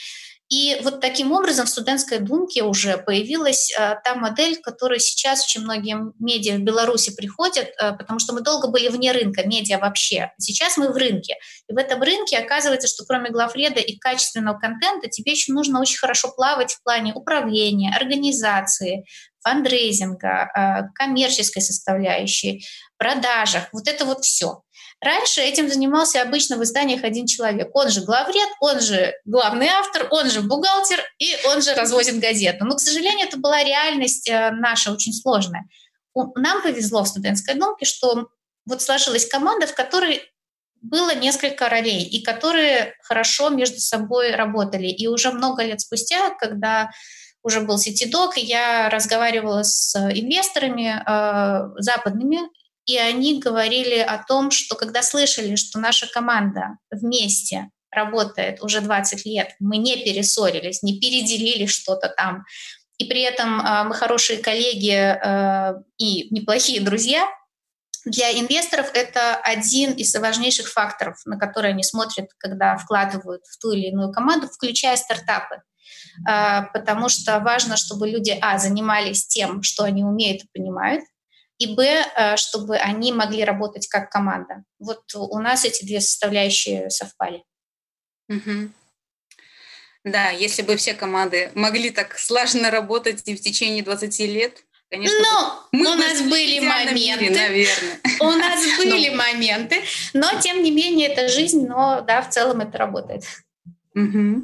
[0.49, 5.45] И вот таким образом в студентской думке уже появилась э, та модель, к которой сейчас
[5.45, 9.79] очень многие медиа в Беларуси приходят, э, потому что мы долго были вне рынка, медиа
[9.79, 10.33] вообще.
[10.39, 11.37] Сейчас мы в рынке.
[11.69, 15.99] И в этом рынке оказывается, что кроме главреда и качественного контента тебе еще нужно очень
[15.99, 19.05] хорошо плавать в плане управления, организации,
[19.43, 22.65] фандрейзинга, э, коммерческой составляющей,
[22.97, 23.69] продажах.
[23.73, 24.63] Вот это вот все.
[25.01, 27.71] Раньше этим занимался обычно в изданиях один человек.
[27.73, 32.65] Он же главред, он же главный автор, он же бухгалтер и он же развозит газету.
[32.65, 35.69] Но, к сожалению, это была реальность э, наша очень сложная.
[36.35, 38.29] Нам повезло в студентской думке, что
[38.67, 40.21] вот сложилась команда, в которой
[40.83, 44.87] было несколько ролей, и которые хорошо между собой работали.
[44.87, 46.91] И уже много лет спустя, когда
[47.43, 52.41] уже был сетидок, я разговаривала с инвесторами э, западными,
[52.89, 59.27] и они говорили о том, что когда слышали, что наша команда вместе работает уже 20
[59.27, 62.45] лет, мы не перессорились, не переделили что-то там,
[62.97, 67.29] и при этом э, мы хорошие коллеги э, и неплохие друзья,
[68.07, 73.73] для инвесторов это один из важнейших факторов, на которые они смотрят, когда вкладывают в ту
[73.73, 75.61] или иную команду, включая стартапы.
[76.27, 81.05] Э, потому что важно, чтобы люди, а, занимались тем, что они умеют и понимают,
[81.59, 84.65] и б, э, чтобы они могли работать как команда.
[84.79, 87.43] Вот у нас эти две составляющие совпали.
[88.29, 88.71] Угу.
[90.05, 95.69] Да, если бы все команды могли так слаженно работать в течение 20 лет, конечно, но
[95.73, 98.01] мы у нас были моменты, мире, наверное.
[98.21, 99.17] У нас были но...
[99.17, 99.83] моменты,
[100.15, 103.25] но тем не менее это жизнь, но да, в целом это работает.
[103.95, 104.43] Угу.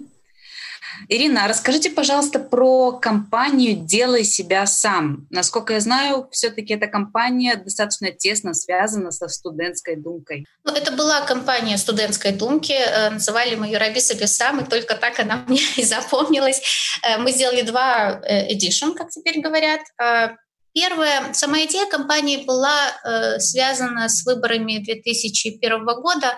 [1.08, 5.26] Ирина, расскажите, пожалуйста, про компанию «Делай себя сам».
[5.30, 10.46] Насколько я знаю, все-таки эта компания достаточно тесно связана со студентской думкой.
[10.64, 12.72] Ну, это была компания студентской думки.
[12.72, 16.60] Э, называли мы ее «Раби себе сам», и только так она мне и запомнилась.
[17.02, 18.54] Э, мы сделали два э,
[18.96, 19.80] как теперь говорят.
[20.72, 26.36] Первая, сама идея компании была связана с выборами 2001 года,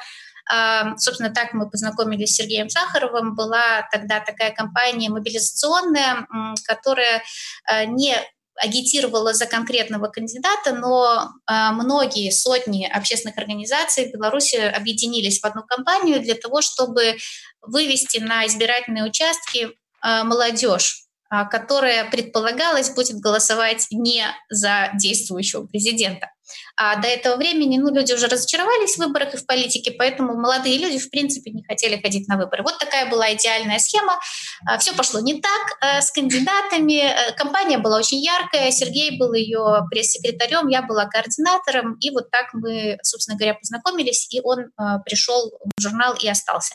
[0.96, 3.35] Собственно, так мы познакомились с Сергеем Сахаровым.
[3.35, 6.26] Была тогда такая компания мобилизационная,
[6.66, 7.22] которая
[7.68, 8.16] э, не
[8.56, 15.62] агитировала за конкретного кандидата, но э, многие сотни общественных организаций в Беларуси объединились в одну
[15.62, 17.16] компанию для того, чтобы
[17.61, 19.68] вывести на избирательные участки
[20.04, 21.02] э, молодежь
[21.50, 26.30] которая предполагалось будет голосовать не за действующего президента.
[26.76, 30.78] А до этого времени ну, люди уже разочаровались в выборах и в политике, поэтому молодые
[30.78, 32.62] люди, в принципе, не хотели ходить на выборы.
[32.62, 34.18] Вот такая была идеальная схема.
[34.66, 37.00] А, Все пошло не так э, с кандидатами.
[37.00, 38.70] Э, компания была очень яркая.
[38.70, 41.96] Сергей был ее пресс-секретарем, я была координатором.
[42.00, 46.74] И вот так мы, собственно говоря, познакомились, и он э, пришел в журнал и остался.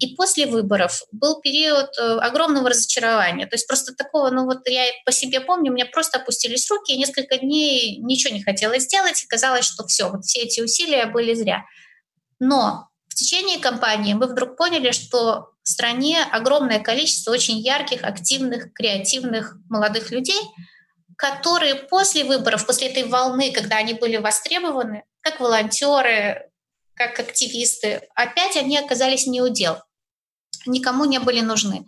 [0.00, 3.46] И после выборов был период огромного разочарования.
[3.46, 6.92] То есть просто такого, ну вот я по себе помню, у меня просто опустились руки,
[6.92, 10.60] и несколько дней ничего не хотелось хотелось сделать, и казалось, что все, вот все эти
[10.60, 11.64] усилия были зря.
[12.38, 18.72] Но в течение кампании мы вдруг поняли, что в стране огромное количество очень ярких, активных,
[18.72, 20.40] креативных молодых людей,
[21.16, 26.50] которые после выборов, после этой волны, когда они были востребованы, как волонтеры,
[26.94, 29.78] как активисты, опять они оказались не у дел,
[30.66, 31.86] никому не были нужны.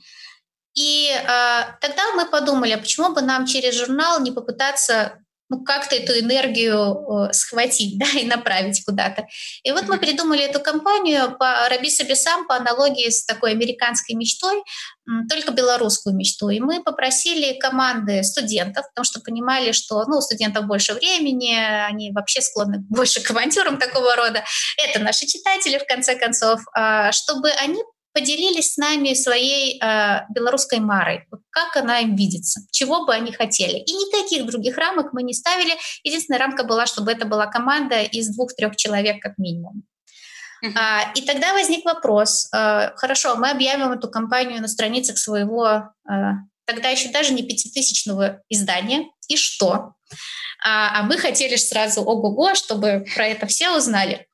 [0.74, 1.24] И э,
[1.80, 5.22] тогда мы подумали, а почему бы нам через журнал не попытаться
[5.52, 9.26] ну, как-то эту энергию э, схватить, да, и направить куда-то.
[9.62, 14.62] И вот мы придумали эту компанию по Раби Сабисам по аналогии с такой американской мечтой,
[15.28, 16.48] только белорусскую мечту.
[16.48, 22.12] И мы попросили команды студентов, потому что понимали, что ну, у студентов больше времени, они
[22.12, 24.42] вообще склонны больше к авантюрам такого рода.
[24.88, 27.82] Это наши читатели, в конце концов, а, чтобы они
[28.12, 33.78] поделились с нами своей э, белорусской марой, как она им видится, чего бы они хотели.
[33.78, 35.74] И никаких других рамок мы не ставили.
[36.04, 39.84] Единственная рамка была, чтобы это была команда из двух-трех человек как минимум.
[40.64, 40.72] Uh-huh.
[40.76, 46.12] А, и тогда возник вопрос, э, хорошо, мы объявим эту компанию на страницах своего, э,
[46.66, 49.94] тогда еще даже не пятитысячного издания, и что?
[50.64, 54.28] А, а мы хотели сразу ого-го, чтобы про это все узнали.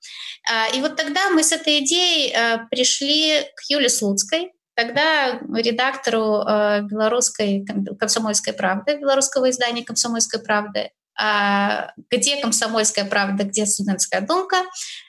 [0.51, 6.43] А, и вот тогда мы с этой идеей э, пришли к Юле Слуцкой, тогда редактору
[6.47, 7.67] э, белорусской
[7.99, 10.91] комсомольской правды, белорусского издания «Комсомольской правды»,
[11.21, 14.57] а, где «Комсомольская правда», где «Студентская думка».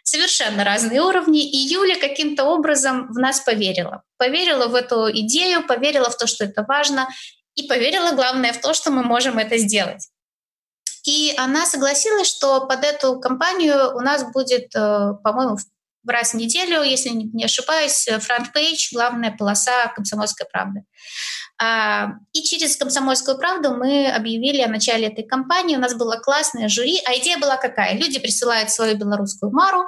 [0.04, 1.48] Совершенно разные уровни.
[1.48, 4.02] И Юля каким-то образом в нас поверила.
[4.18, 7.08] Поверила в эту идею, поверила в то, что это важно,
[7.54, 10.10] и поверила, главное, в то, что мы можем это сделать.
[11.10, 16.38] И она согласилась, что под эту кампанию у нас будет, э, по-моему, в раз в
[16.38, 20.84] неделю, если не ошибаюсь, front page, главная полоса «Комсомольской правды».
[21.62, 25.76] А, и через «Комсомольскую правду» мы объявили о начале этой кампании.
[25.76, 27.00] У нас было классное жюри.
[27.06, 27.98] А идея была какая?
[27.98, 29.88] Люди присылают свою беларускую мару,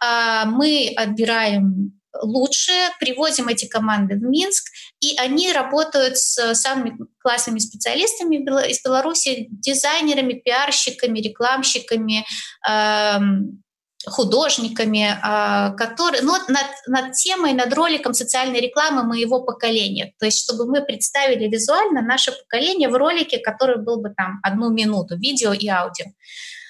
[0.00, 4.64] а, мы отбираем лучшие, привозим эти команды в Минск,
[5.00, 8.36] и они работают с самыми классными специалистами
[8.68, 12.24] из Беларуси, дизайнерами, пиарщиками, рекламщиками,
[12.68, 13.62] эм,
[14.06, 20.12] художниками, а, которые, ну, над, над темой, над роликом социальной рекламы моего поколения.
[20.18, 24.70] То есть, чтобы мы представили визуально наше поколение в ролике, который был бы там одну
[24.70, 26.06] минуту, видео и аудио.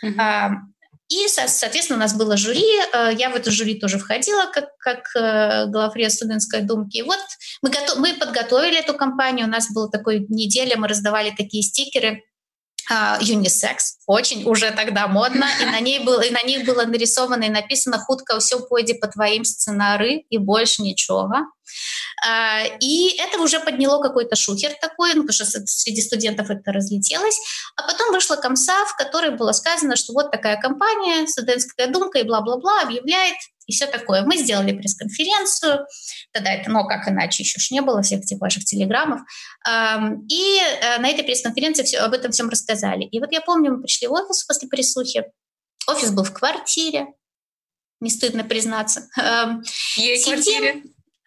[0.04, 0.50] Uh-huh.
[1.12, 2.64] И, соответственно, у нас было жюри.
[2.94, 6.98] Э, я в это жюри тоже входила как, как э, главред студентской думки.
[6.98, 7.18] И вот
[7.60, 9.46] мы, готов, мы подготовили эту кампанию.
[9.46, 12.22] У нас была такая неделя, мы раздавали такие стикеры
[13.20, 17.48] юнисекс, очень уже тогда модно, и на, ней было, и на них было нарисовано и
[17.48, 21.30] написано «Хутка все пойдет по твоим сценары» и больше ничего.
[22.24, 27.38] А, и это уже подняло какой-то шухер такой, ну, потому что среди студентов это разлетелось.
[27.76, 32.22] А потом вышла комса, в которой было сказано, что вот такая компания, студентская думка и
[32.22, 34.22] бла-бла-бла объявляет и все такое.
[34.22, 35.86] Мы сделали пресс-конференцию,
[36.32, 39.20] тогда это, ну, как иначе, еще ж не было всех этих ваших телеграммов.
[40.28, 43.04] И э, на этой пресс-конференции все, об этом всем рассказали.
[43.04, 45.24] И вот я помню, мы пришли в офис после присухи,
[45.86, 47.06] офис был в квартире,
[48.00, 49.08] не стыдно признаться.
[49.96, 50.82] Есть квартире?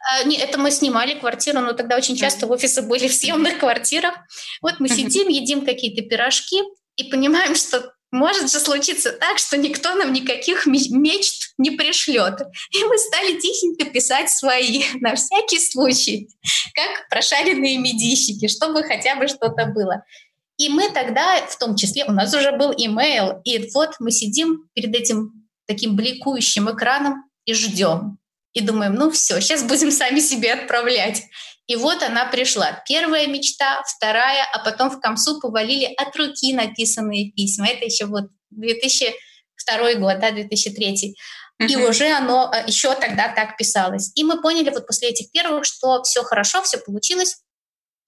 [0.08, 4.16] А, не, это мы снимали квартиру, но тогда очень часто офисы были в съемных квартирах.
[4.62, 6.62] Вот мы сидим, едим какие-то пирожки
[6.96, 12.40] и понимаем, что может же случиться так, что никто нам никаких мечт не пришлет.
[12.72, 16.30] И мы стали тихенько писать свои, на всякий случай,
[16.74, 20.04] как прошаренные медийщики, чтобы хотя бы что-то было.
[20.58, 24.70] И мы тогда, в том числе, у нас уже был имейл, и вот мы сидим
[24.74, 28.20] перед этим таким бликующим экраном и ждем.
[28.56, 31.24] И думаем, ну все, сейчас будем сами себе отправлять.
[31.68, 32.82] И вот она пришла.
[32.88, 37.68] Первая мечта, вторая, а потом в Комсу повалили от руки написанные письма.
[37.68, 41.16] Это еще вот 2002 год, да, 2003.
[41.62, 41.68] Uh-huh.
[41.68, 44.12] И уже оно э, еще тогда так писалось.
[44.16, 47.42] И мы поняли вот после этих первых, что все хорошо, все получилось.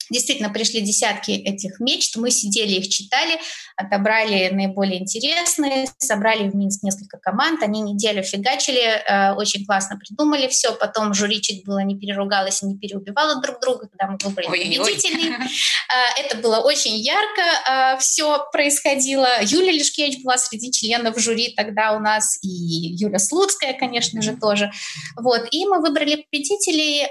[0.10, 3.40] Действительно, пришли десятки этих мечт, мы сидели, их читали,
[3.76, 10.48] отобрали наиболее интересные, собрали в Минск несколько команд, они неделю фигачили, э, очень классно придумали
[10.48, 14.48] все, потом жюри чуть было не переругалось и не переубивало друг друга, когда мы выбрали
[14.48, 15.34] победителей.
[15.90, 19.42] Э, это было очень ярко, э, все происходило.
[19.42, 24.70] Юлия Лишкевич была среди членов жюри тогда у нас, и Юля Слуцкая, конечно же, тоже.
[25.16, 27.08] Вот, и мы выбрали победителей,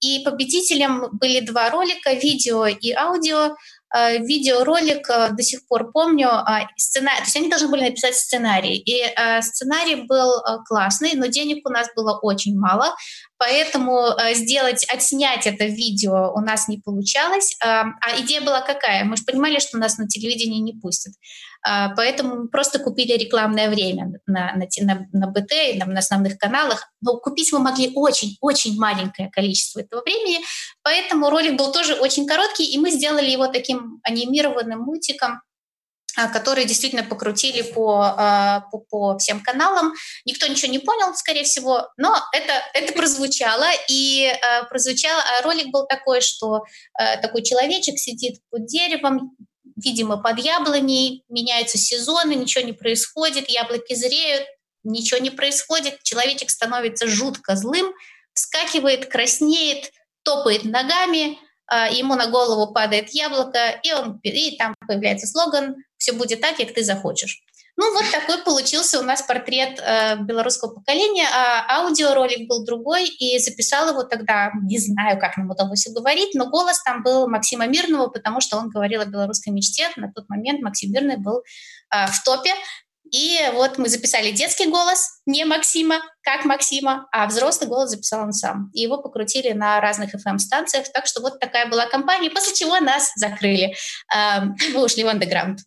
[0.00, 3.56] и Победителем были два ролика, видео и аудио.
[3.94, 8.14] Э, видеоролик э, до сих пор помню, а, сценарий, то есть они должны были написать
[8.14, 8.76] сценарий.
[8.76, 10.30] И э, сценарий был
[10.66, 12.94] классный, но денег у нас было очень мало,
[13.38, 17.56] поэтому сделать, отснять это видео у нас не получалось.
[17.60, 17.84] А
[18.20, 19.04] идея была какая?
[19.04, 21.14] Мы же понимали, что нас на телевидении не пустят.
[21.62, 26.38] А, поэтому просто купили рекламное время на, на, на, на БТ и на, на основных
[26.38, 26.88] каналах.
[27.00, 30.40] Но купить мы могли очень-очень маленькое количество этого времени,
[30.82, 35.42] поэтому ролик был тоже очень короткий, и мы сделали его таким анимированным мультиком,
[36.16, 39.94] а, которые действительно покрутили по, а, по, по всем каналам.
[40.24, 43.66] Никто ничего не понял, скорее всего, но это, это прозвучало.
[43.88, 44.32] И
[44.70, 46.62] прозвучало, ролик был такой, что
[47.20, 49.36] такой человечек сидит под деревом,
[49.78, 54.44] видимо, под яблоней, меняются сезоны, ничего не происходит, яблоки зреют,
[54.82, 57.92] ничего не происходит, человечек становится жутко злым,
[58.32, 65.26] вскакивает, краснеет, топает ногами, а, ему на голову падает яблоко, и, он, и там появляется
[65.26, 67.42] слоган «Все будет так, как ты захочешь».
[67.80, 71.28] Ну, вот такой получился у нас портрет э, белорусского поколения.
[71.32, 76.50] А аудиоролик был другой, и записал его тогда, не знаю, как нам удалось уговорить, но
[76.50, 79.90] голос там был Максима Мирного, потому что он говорил о белорусской мечте.
[79.94, 81.38] На тот момент Максим Мирный был
[81.94, 82.52] э, в топе.
[83.12, 88.32] И вот мы записали детский голос, не Максима, как Максима, а взрослый голос записал он
[88.32, 88.70] сам.
[88.74, 90.90] И его покрутили на разных FM-станциях.
[90.92, 93.76] Так что вот такая была компания, после чего нас закрыли.
[94.12, 94.40] Э,
[94.74, 95.60] мы ушли в андеграунд.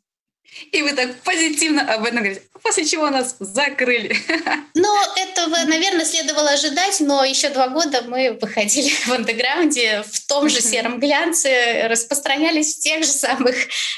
[0.71, 4.15] И вы так позитивно об этом говорите, после чего нас закрыли.
[4.73, 10.49] Ну, этого, наверное, следовало ожидать, но еще два года мы выходили в андеграунде в том
[10.49, 13.55] же сером глянце, распространялись в тех же самых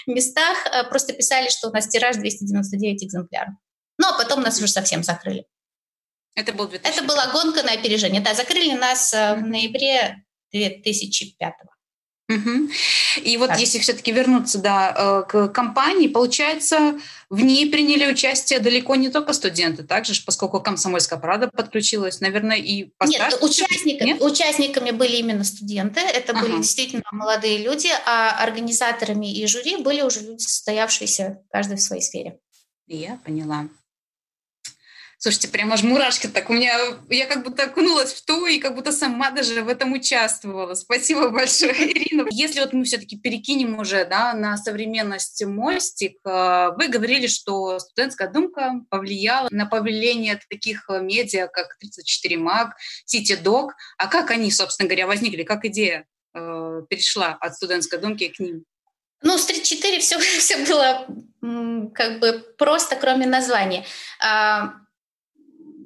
[0.07, 3.53] местах, а просто писали, что у нас тираж 299 экземпляров.
[3.97, 5.45] Ну, а потом нас уже совсем закрыли.
[6.35, 6.93] Это был 2000.
[6.93, 8.21] Это была гонка на опережение.
[8.21, 11.72] Да, закрыли нас э, в ноябре 2005 -го.
[12.29, 12.69] Угу.
[13.23, 13.59] И вот так.
[13.59, 16.97] если все-таки вернуться да, э, к компании, получается,
[17.29, 22.85] в ней приняли участие далеко не только студенты, также, поскольку Комсомольская правда подключилась, наверное, и
[22.97, 23.35] постарше.
[23.35, 24.21] Нет, участниками, Нет?
[24.21, 26.41] участниками были именно студенты, это ага.
[26.45, 32.01] были действительно молодые люди, а организаторами и жюри были уже люди, состоявшиеся каждый в своей
[32.01, 32.39] сфере.
[32.87, 33.67] Я поняла.
[35.23, 36.49] Слушайте, прямо аж мурашки так.
[36.49, 36.77] У меня,
[37.09, 40.73] я как будто окунулась в то и как будто сама даже в этом участвовала.
[40.75, 42.27] Спасибо большое, Ирина.
[42.29, 48.29] Если вот мы все-таки перекинем уже да, на современность мостик, э, вы говорили, что студентская
[48.29, 52.75] думка повлияла на появление таких медиа, как 34 МАГ,
[53.07, 53.69] CityDoc.
[53.97, 55.43] А как они, собственно говоря, возникли?
[55.43, 58.65] Как идея э, перешла от студентской думки к ним?
[59.21, 61.07] Ну, с 34 все, все было
[61.93, 63.85] как бы просто, кроме названия.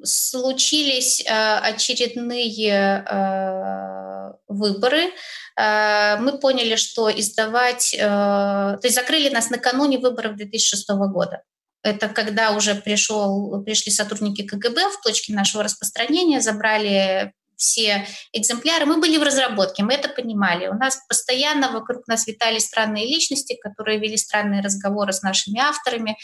[0.03, 5.11] Случились э, очередные э, выборы.
[5.59, 7.95] Э, мы поняли, что издавать...
[7.97, 11.43] То есть закрыли нас накануне выборов 2006 года.
[11.83, 18.85] Это когда уже пришел, пришли сотрудники КГБ в точке нашего распространения, забрали все экземпляры.
[18.85, 20.67] Мы были в разработке, мы это понимали.
[20.67, 26.17] У нас постоянно вокруг нас витали странные личности, которые вели странные разговоры с нашими авторами.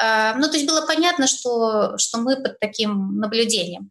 [0.00, 3.90] А, ну, то есть было понятно, что, что мы под таким наблюдением.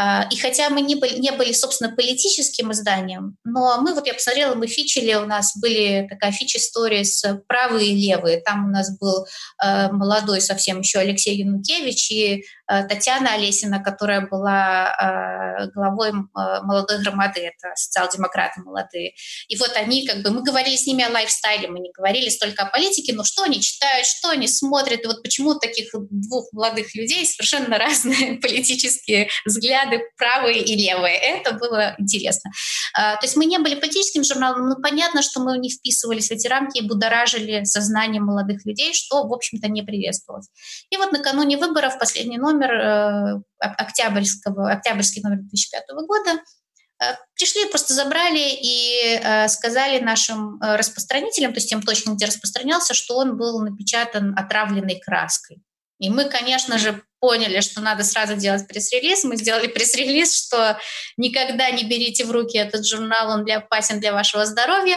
[0.00, 4.14] А, и хотя мы не были, не были, собственно, политическим изданием, но мы, вот я
[4.14, 8.40] посмотрела, мы фичили, у нас были такая фич-история с правые и левые.
[8.40, 9.26] Там у нас был
[9.60, 14.94] э, молодой совсем еще Алексей Янукевич и э, Татьяна Олесина, которая была
[15.74, 19.14] главой молодой громады, это социал-демократы молодые.
[19.48, 22.62] И вот они, как бы, мы говорили с ними о лайфстайле, мы не говорили столько
[22.62, 26.94] о политике, но что они читают, что они смотрят, и вот почему таких двух молодых
[26.94, 31.16] людей совершенно разные политические взгляды, взгляды правые и левые.
[31.16, 32.50] Это было интересно.
[32.94, 36.32] А, то есть мы не были политическим журналом, но понятно, что мы не вписывались в
[36.32, 40.48] эти рамки и будоражили сознание молодых людей, что, в общем-то, не приветствовалось.
[40.90, 46.42] И вот накануне выборов последний номер э, октябрьского, октябрьский номер 2005 года
[47.02, 52.26] э, пришли, просто забрали и э, сказали нашим э, распространителям, то есть тем точно, где
[52.26, 55.62] распространялся, что он был напечатан отравленной краской.
[55.98, 59.24] И мы, конечно же, поняли, что надо сразу делать пресс-релиз.
[59.24, 60.78] Мы сделали пресс-релиз, что
[61.16, 64.96] никогда не берите в руки этот журнал, он для, опасен для вашего здоровья.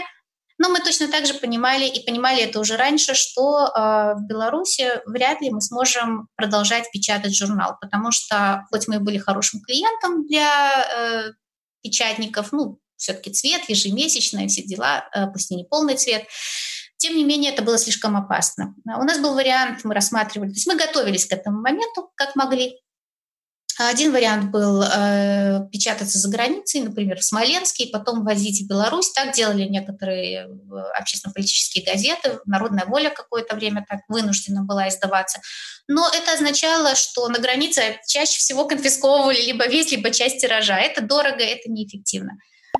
[0.61, 5.01] Но мы точно так же понимали, и понимали это уже раньше, что э, в Беларуси
[5.07, 10.85] вряд ли мы сможем продолжать печатать журнал, потому что хоть мы были хорошим клиентом для
[10.85, 11.31] э,
[11.81, 16.27] печатников, ну, все-таки цвет ежемесячный, все дела, э, пусть и не полный цвет,
[17.01, 18.75] тем не менее, это было слишком опасно.
[18.85, 22.79] У нас был вариант, мы рассматривали, то есть мы готовились к этому моменту, как могли.
[23.79, 29.11] Один вариант был э, печататься за границей, например, в Смоленске, и потом возить в Беларусь.
[29.13, 30.47] Так делали некоторые э,
[30.99, 32.39] общественно-политические газеты.
[32.45, 35.41] «Народная воля» какое-то время так вынуждена была издаваться.
[35.87, 40.77] Но это означало, что на границе чаще всего конфисковывали либо весь, либо часть тиража.
[40.77, 42.33] Это дорого, это неэффективно.
[42.33, 42.37] А,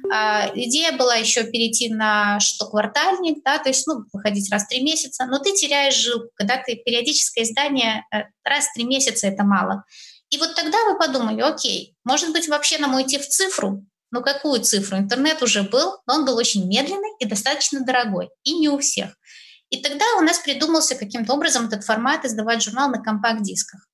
[0.10, 4.82] идея была еще перейти на что квартальник, да, то есть ну, выходить раз в три
[4.84, 9.44] месяца, но ты теряешь жилку, когда ты периодическое издание э, раз в три месяца это
[9.44, 9.84] мало.
[10.30, 14.62] И вот тогда вы подумали, окей, может быть вообще нам уйти в цифру, ну какую
[14.62, 14.98] цифру?
[14.98, 19.12] Интернет уже был, но он был очень медленный и достаточно дорогой, и не у всех.
[19.70, 23.88] И тогда у нас придумался каким-то образом этот формат издавать журнал на компакт-дисках.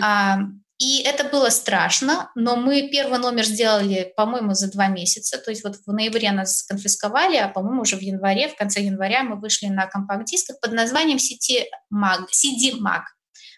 [0.00, 0.38] А,
[0.78, 5.38] И это было страшно, но мы первый номер сделали, по-моему, за два месяца.
[5.38, 9.22] То есть вот в ноябре нас конфисковали, а, по-моему, уже в январе, в конце января
[9.22, 12.26] мы вышли на компакт-дисках под названием CD Mag.
[12.32, 13.02] CD Mag.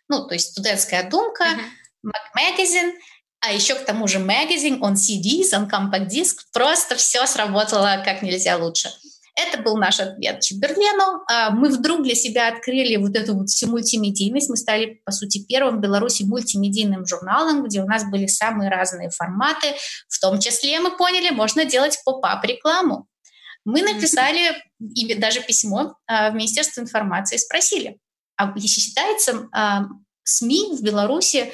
[0.09, 2.11] Ну, то есть студентская думка, uh-huh.
[2.11, 2.93] Mag Magazine,
[3.41, 6.45] а еще к тому же magazine, он CDs, он компакт-диск.
[6.53, 8.91] Просто все сработало как нельзя лучше.
[9.37, 11.22] Это был наш ответ Чемберлену.
[11.30, 14.49] А, мы вдруг для себя открыли вот эту вот всю мультимедийность.
[14.49, 19.11] Мы стали, по сути, первым в Беларуси мультимедийным журналом, где у нас были самые разные
[19.11, 19.74] форматы.
[20.09, 23.09] В том числе, мы поняли, можно делать поп-ап рекламу.
[23.66, 24.57] Мы написали
[24.95, 27.99] и даже письмо а, в Министерство информации, спросили,
[28.37, 29.82] а считается а,
[30.24, 31.53] СМИ в Беларуси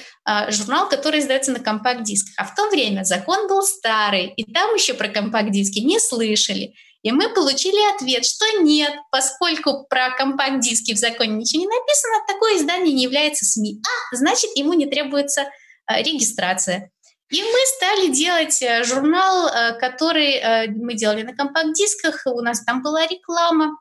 [0.49, 2.33] журнал, который издается на компакт-дисках.
[2.39, 6.73] А в то время закон был старый, и там еще про компакт-диски не слышали.
[7.03, 12.57] И мы получили ответ, что нет, поскольку про компакт-диски в законе ничего не написано, такое
[12.57, 13.83] издание не является СМИ.
[13.85, 16.91] А, значит, ему не требуется э, регистрация.
[17.31, 22.23] И мы стали делать э, журнал, э, который мы делали на компакт-дисках.
[22.27, 23.77] У нас там была реклама,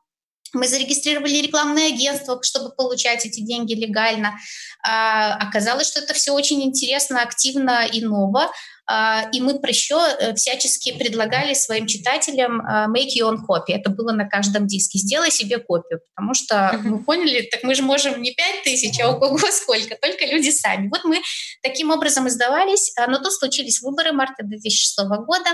[0.53, 4.37] мы зарегистрировали рекламное агентство, чтобы получать эти деньги легально.
[4.83, 8.51] А, оказалось, что это все очень интересно, активно и ново.
[8.87, 13.73] А, и мы еще э, всячески предлагали своим читателям а, make your own copy.
[13.73, 14.99] Это было на каждом диске.
[14.99, 19.11] Сделай себе копию, потому что мы поняли, так мы же можем не 5 тысяч, а
[19.11, 20.89] ого сколько, только люди сами.
[20.89, 21.21] Вот мы
[21.61, 25.49] таким образом издавались, но тут случились выборы марта 2006 года,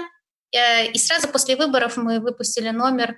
[0.56, 3.16] э, и сразу после выборов мы выпустили номер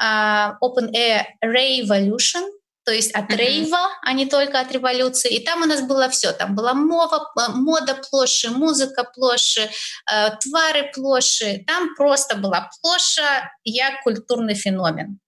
[0.00, 2.42] Open Air Revolution,
[2.84, 5.34] то есть от рейва, а не только от революции.
[5.34, 6.32] И там у нас было все.
[6.32, 9.70] Там была мова, мода плоши, музыка плоши,
[10.12, 11.64] э, твары плоши.
[11.66, 15.18] Там просто была плоша, я культурный феномен.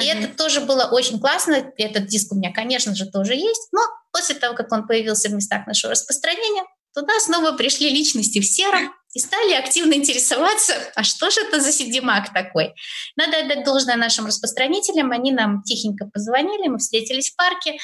[0.00, 1.72] И это тоже было очень классно.
[1.76, 3.68] Этот диск у меня, конечно же, тоже есть.
[3.72, 3.80] Но
[4.12, 8.92] после того, как он появился в местах нашего распространения, туда снова пришли личности в сером,
[9.12, 12.74] и стали активно интересоваться, а что же это за CD-Mac такой.
[13.16, 17.78] Надо отдать должное нашим распространителям, они нам тихенько позвонили, мы встретились в парке,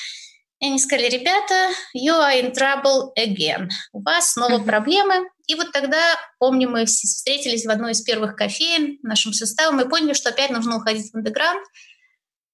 [0.59, 5.29] и они сказали, ребята, you are in trouble again, у вас снова проблемы.
[5.47, 6.01] И вот тогда,
[6.39, 10.77] помню, мы встретились в одной из первых кофеин нашим составом и поняли, что опять нужно
[10.77, 11.63] уходить в андеграунд.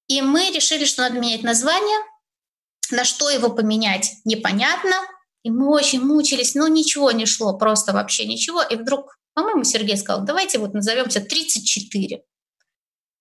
[0.08, 1.98] И мы решили, что надо менять название,
[2.90, 4.94] на что его поменять непонятно,
[5.42, 8.62] и мы очень мучились, но ничего не шло, просто вообще ничего.
[8.62, 12.22] И вдруг, по-моему, Сергей сказал, давайте вот назовемся 34.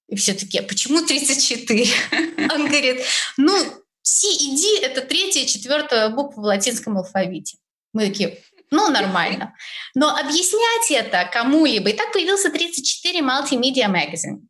[0.10, 1.86] И все таки а почему 34?
[2.54, 3.02] Он говорит,
[3.38, 3.56] ну,
[4.04, 7.58] C и D— это третья и четвертая буква в латинском алфавите.
[7.94, 9.56] Мы такие, ну, нормально.
[9.96, 11.90] Но объяснять это кому-либо...
[11.90, 14.42] И так появился 34 Multimedia Magazine.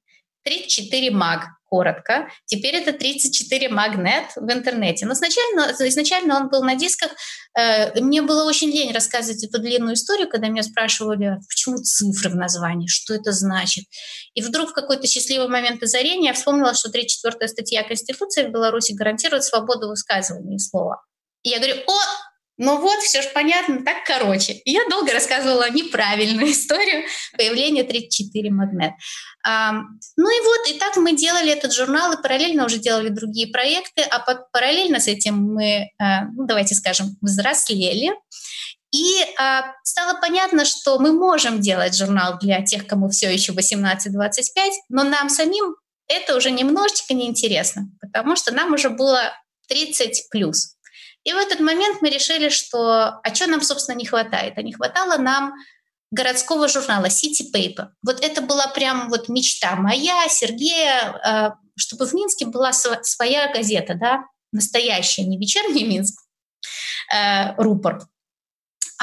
[0.44, 2.28] 34 маг, коротко.
[2.46, 5.06] Теперь это 34 магнет в интернете.
[5.06, 7.12] Но изначально, изначально он был на дисках.
[7.58, 12.30] Э, мне было очень лень рассказывать эту длинную историю, когда меня спрашивали, «А почему цифры
[12.30, 13.86] в названии, что это значит.
[14.34, 18.92] И вдруг в какой-то счастливый момент озарения я вспомнила, что 34 статья Конституции в Беларуси
[18.92, 21.02] гарантирует свободу высказывания слова.
[21.44, 22.00] И я говорю, о,
[22.64, 24.62] ну вот, все же понятно, так короче.
[24.66, 27.06] Я долго рассказывала неправильную историю
[27.36, 28.92] появления 34 магнет.
[29.44, 29.72] А,
[30.16, 34.04] ну и вот, и так мы делали этот журнал, и параллельно уже делали другие проекты,
[34.04, 34.20] а
[34.54, 38.12] параллельно с этим мы, а, ну давайте скажем, взрослели.
[38.94, 43.98] И а, стало понятно, что мы можем делать журнал для тех, кому все еще 18-25,
[44.90, 49.34] но нам самим это уже немножечко неинтересно, потому что нам уже было
[49.68, 50.76] 30 плюс.
[51.24, 54.58] И в этот момент мы решили, что а что нам, собственно, не хватает?
[54.58, 55.54] А не хватало нам
[56.12, 57.88] городского журнала City Paper.
[58.04, 63.96] Вот это была прям вот мечта моя, Сергея, э, чтобы в Минске была своя газета,
[63.96, 66.22] да, настоящая, не вечерний Минск,
[67.14, 68.02] э, рупор,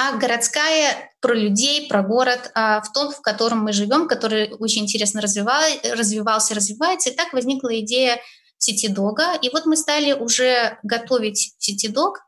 [0.01, 4.83] а городская про людей, про город, а в том, в котором мы живем, который очень
[4.83, 7.09] интересно развивался, развивается.
[7.09, 8.21] И так возникла идея
[8.59, 9.35] сетидога.
[9.41, 12.19] И вот мы стали уже готовить сетидог.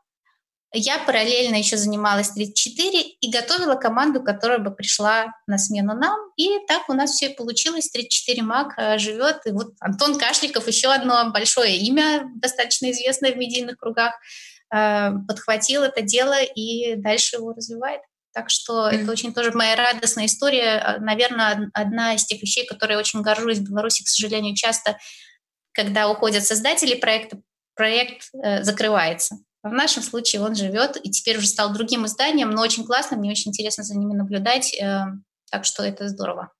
[0.74, 6.18] Я параллельно еще занималась 34 и готовила команду, которая бы пришла на смену нам.
[6.36, 7.90] И так у нас все получилось.
[7.90, 9.42] 34 МАК э, живет.
[9.44, 14.14] И вот Антон Кашликов, еще одно большое имя, достаточно известное в медийных кругах,
[14.74, 18.00] э, подхватил это дело и дальше его развивает.
[18.32, 19.02] Так что mm.
[19.02, 20.96] это очень тоже моя радостная история.
[21.00, 24.96] Наверное, одна из тех вещей, которые я очень горжусь в Беларуси, к сожалению, часто
[25.72, 27.40] когда уходят создатели проекта,
[27.74, 29.38] проект э, закрывается.
[29.62, 33.30] В нашем случае он живет и теперь уже стал другим изданием, но очень классно, мне
[33.30, 35.04] очень интересно за ними наблюдать, э,
[35.50, 36.52] так что это здорово.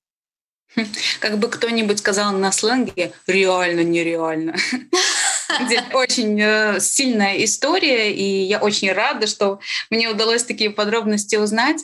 [1.19, 4.55] Как бы кто-нибудь сказал на сленге, реально нереально.
[5.93, 9.59] очень э, сильная история, и я очень рада, что
[9.89, 11.81] мне удалось такие подробности узнать.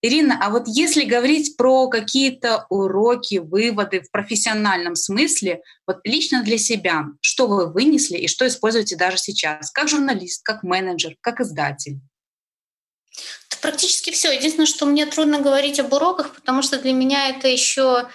[0.00, 6.56] Ирина, а вот если говорить про какие-то уроки, выводы в профессиональном смысле, вот лично для
[6.56, 11.98] себя, что вы вынесли и что используете даже сейчас, как журналист, как менеджер, как издатель?
[13.60, 14.30] Практически все.
[14.30, 18.08] Единственное, что мне трудно говорить об уроках, потому что для меня это еще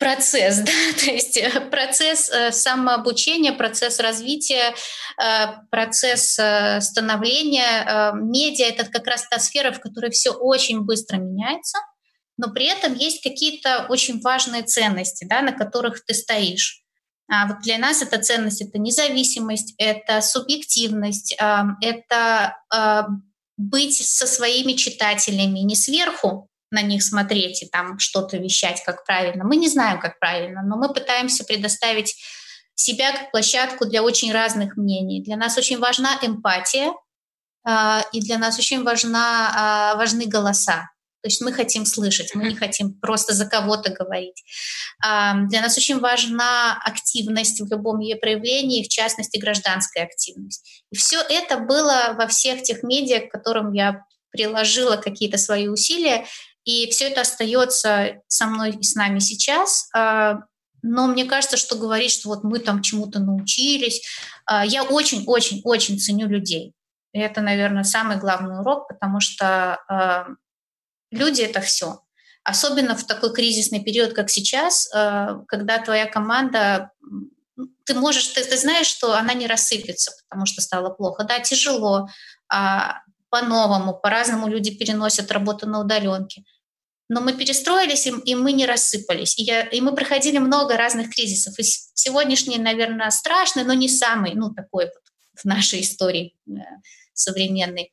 [0.00, 4.74] процесс, да, то есть э, процесс э, самообучения, процесс развития,
[5.22, 8.12] э, процесс становления.
[8.14, 11.78] Медиа— это как раз та сфера, в которой все очень быстро меняется,
[12.36, 16.82] но при этом есть какие-то очень важные ценности, да, на которых ты стоишь.
[17.30, 21.36] А вот для нас эта ценность— это независимость, это субъективность,
[21.80, 22.56] это
[23.56, 29.44] быть со своими читателями не сверху, на них смотреть и там что-то вещать, как правильно.
[29.44, 32.14] Мы не знаем, как правильно, но мы пытаемся предоставить
[32.74, 35.22] себя как площадку для очень разных мнений.
[35.22, 36.92] Для нас очень важна эмпатия,
[37.68, 40.88] э, и для нас очень важна, э, важны голоса.
[41.22, 44.42] То есть мы хотим слышать, мы не хотим просто за кого-то говорить.
[45.04, 50.84] Э, для нас очень важна активность в любом ее проявлении, в частности гражданская активность.
[50.90, 56.24] И все это было во всех тех медиа, к которым я приложила какие-то свои усилия,
[56.64, 59.88] и все это остается со мной и с нами сейчас.
[59.94, 60.40] А,
[60.82, 64.02] но мне кажется, что говорить, что вот мы там чему-то научились,
[64.46, 66.74] а, я очень-очень-очень ценю людей.
[67.12, 70.26] И это, наверное, самый главный урок, потому что а,
[71.10, 72.02] люди— это все.
[72.42, 76.90] Особенно в такой кризисный период, как сейчас, когда твоя команда
[77.84, 81.24] ты можешь, ты, ты знаешь, что она не рассыпется, потому что стало плохо.
[81.24, 82.08] Да, тяжело,
[83.30, 86.44] по-новому, по-разному люди переносят работу на удаленке.
[87.08, 89.36] Но мы перестроились, и мы не рассыпались.
[89.38, 91.58] И, я, и мы проходили много разных кризисов.
[91.58, 95.02] И сегодняшний, наверное, страшный, но не самый, ну, такой вот
[95.34, 96.52] в нашей истории э,
[97.12, 97.92] современной.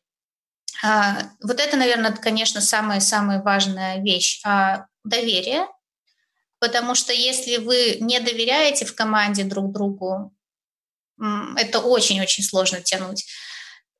[0.83, 4.41] А, вот это, наверное, конечно, самая-самая важная вещь.
[4.45, 5.67] А, доверие.
[6.59, 10.33] Потому что если вы не доверяете в команде друг другу,
[11.55, 13.25] это очень-очень сложно тянуть.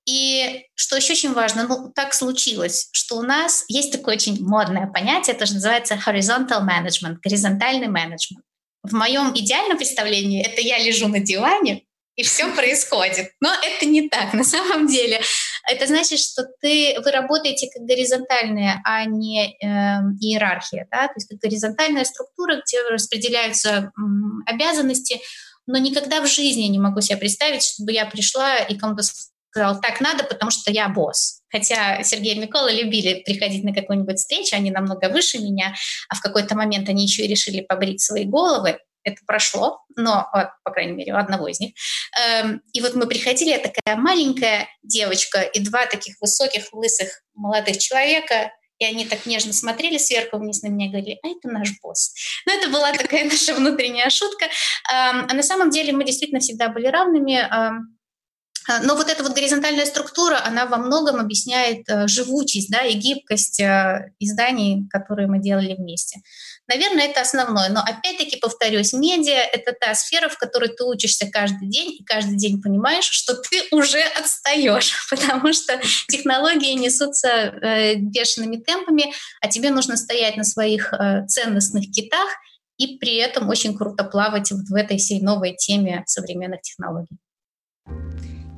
[0.08, 4.88] И что еще очень важно, ну, так случилось, что у нас есть такое очень модное
[4.88, 8.44] понятие, это же называется horizontal management, горизонтальный менеджмент.
[8.84, 11.84] В моем идеальном представлении это я лежу на диване,
[12.16, 13.32] и все происходит.
[13.42, 15.22] Но это не так на самом деле.
[15.70, 19.68] Это значит, что ты, вы работаете как горизонтальная, а не э,
[20.22, 20.88] иерархия.
[20.90, 21.08] Да?
[21.08, 25.20] То есть как горизонтальная структура, где распределяются м, обязанности,
[25.66, 29.04] но никогда в жизни не могу себе представить, чтобы я пришла и кому-то
[29.58, 31.42] сказал, так надо, потому что я босс.
[31.50, 35.74] Хотя Сергей и Микола любили приходить на какую-нибудь встречу, они намного выше меня,
[36.10, 38.80] а в какой-то момент они еще и решили побрить свои головы.
[39.04, 40.30] Это прошло, но,
[40.64, 41.74] по крайней мере, у одного из них.
[42.20, 47.78] Эм, и вот мы приходили, я такая маленькая девочка и два таких высоких, лысых молодых
[47.78, 51.70] человека, и они так нежно смотрели сверху вниз на меня и говорили, а это наш
[51.82, 52.14] босс.
[52.46, 54.46] Но это была такая наша внутренняя шутка.
[54.46, 57.48] Эм, а на самом деле мы действительно всегда были равными.
[58.68, 62.94] А, но вот эта вот горизонтальная структура, она во многом объясняет э, живучесть да, и
[62.94, 66.20] гибкость э, изданий, которые мы делали вместе.
[66.68, 67.70] Наверное, это основное.
[67.70, 72.36] Но опять-таки повторюсь, медиа— это та сфера, в которой ты учишься каждый день, и каждый
[72.36, 79.72] день понимаешь, что ты уже отстаешь, потому что технологии несутся э, бешеными темпами, а тебе
[79.72, 80.94] нужно стоять на своих
[81.28, 82.28] ценностных китах
[82.78, 87.18] и при этом очень круто плавать вот в этой всей новой теме современных технологий.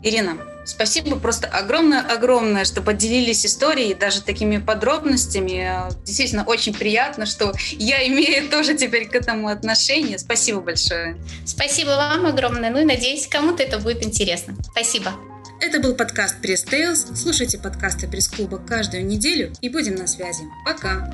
[0.01, 5.69] Ирина, спасибо просто огромное-огромное, что поделились историей, даже такими подробностями.
[6.05, 10.17] Действительно, очень приятно, что я имею тоже теперь к этому отношение.
[10.17, 11.17] Спасибо большое.
[11.45, 12.69] Спасибо вам огромное.
[12.69, 14.55] Ну и надеюсь, кому-то это будет интересно.
[14.71, 15.13] Спасибо.
[15.61, 17.15] Это был подкаст Пресс Tales.
[17.15, 20.43] Слушайте подкасты пресс-клуба каждую неделю и будем на связи.
[20.65, 21.09] Пока!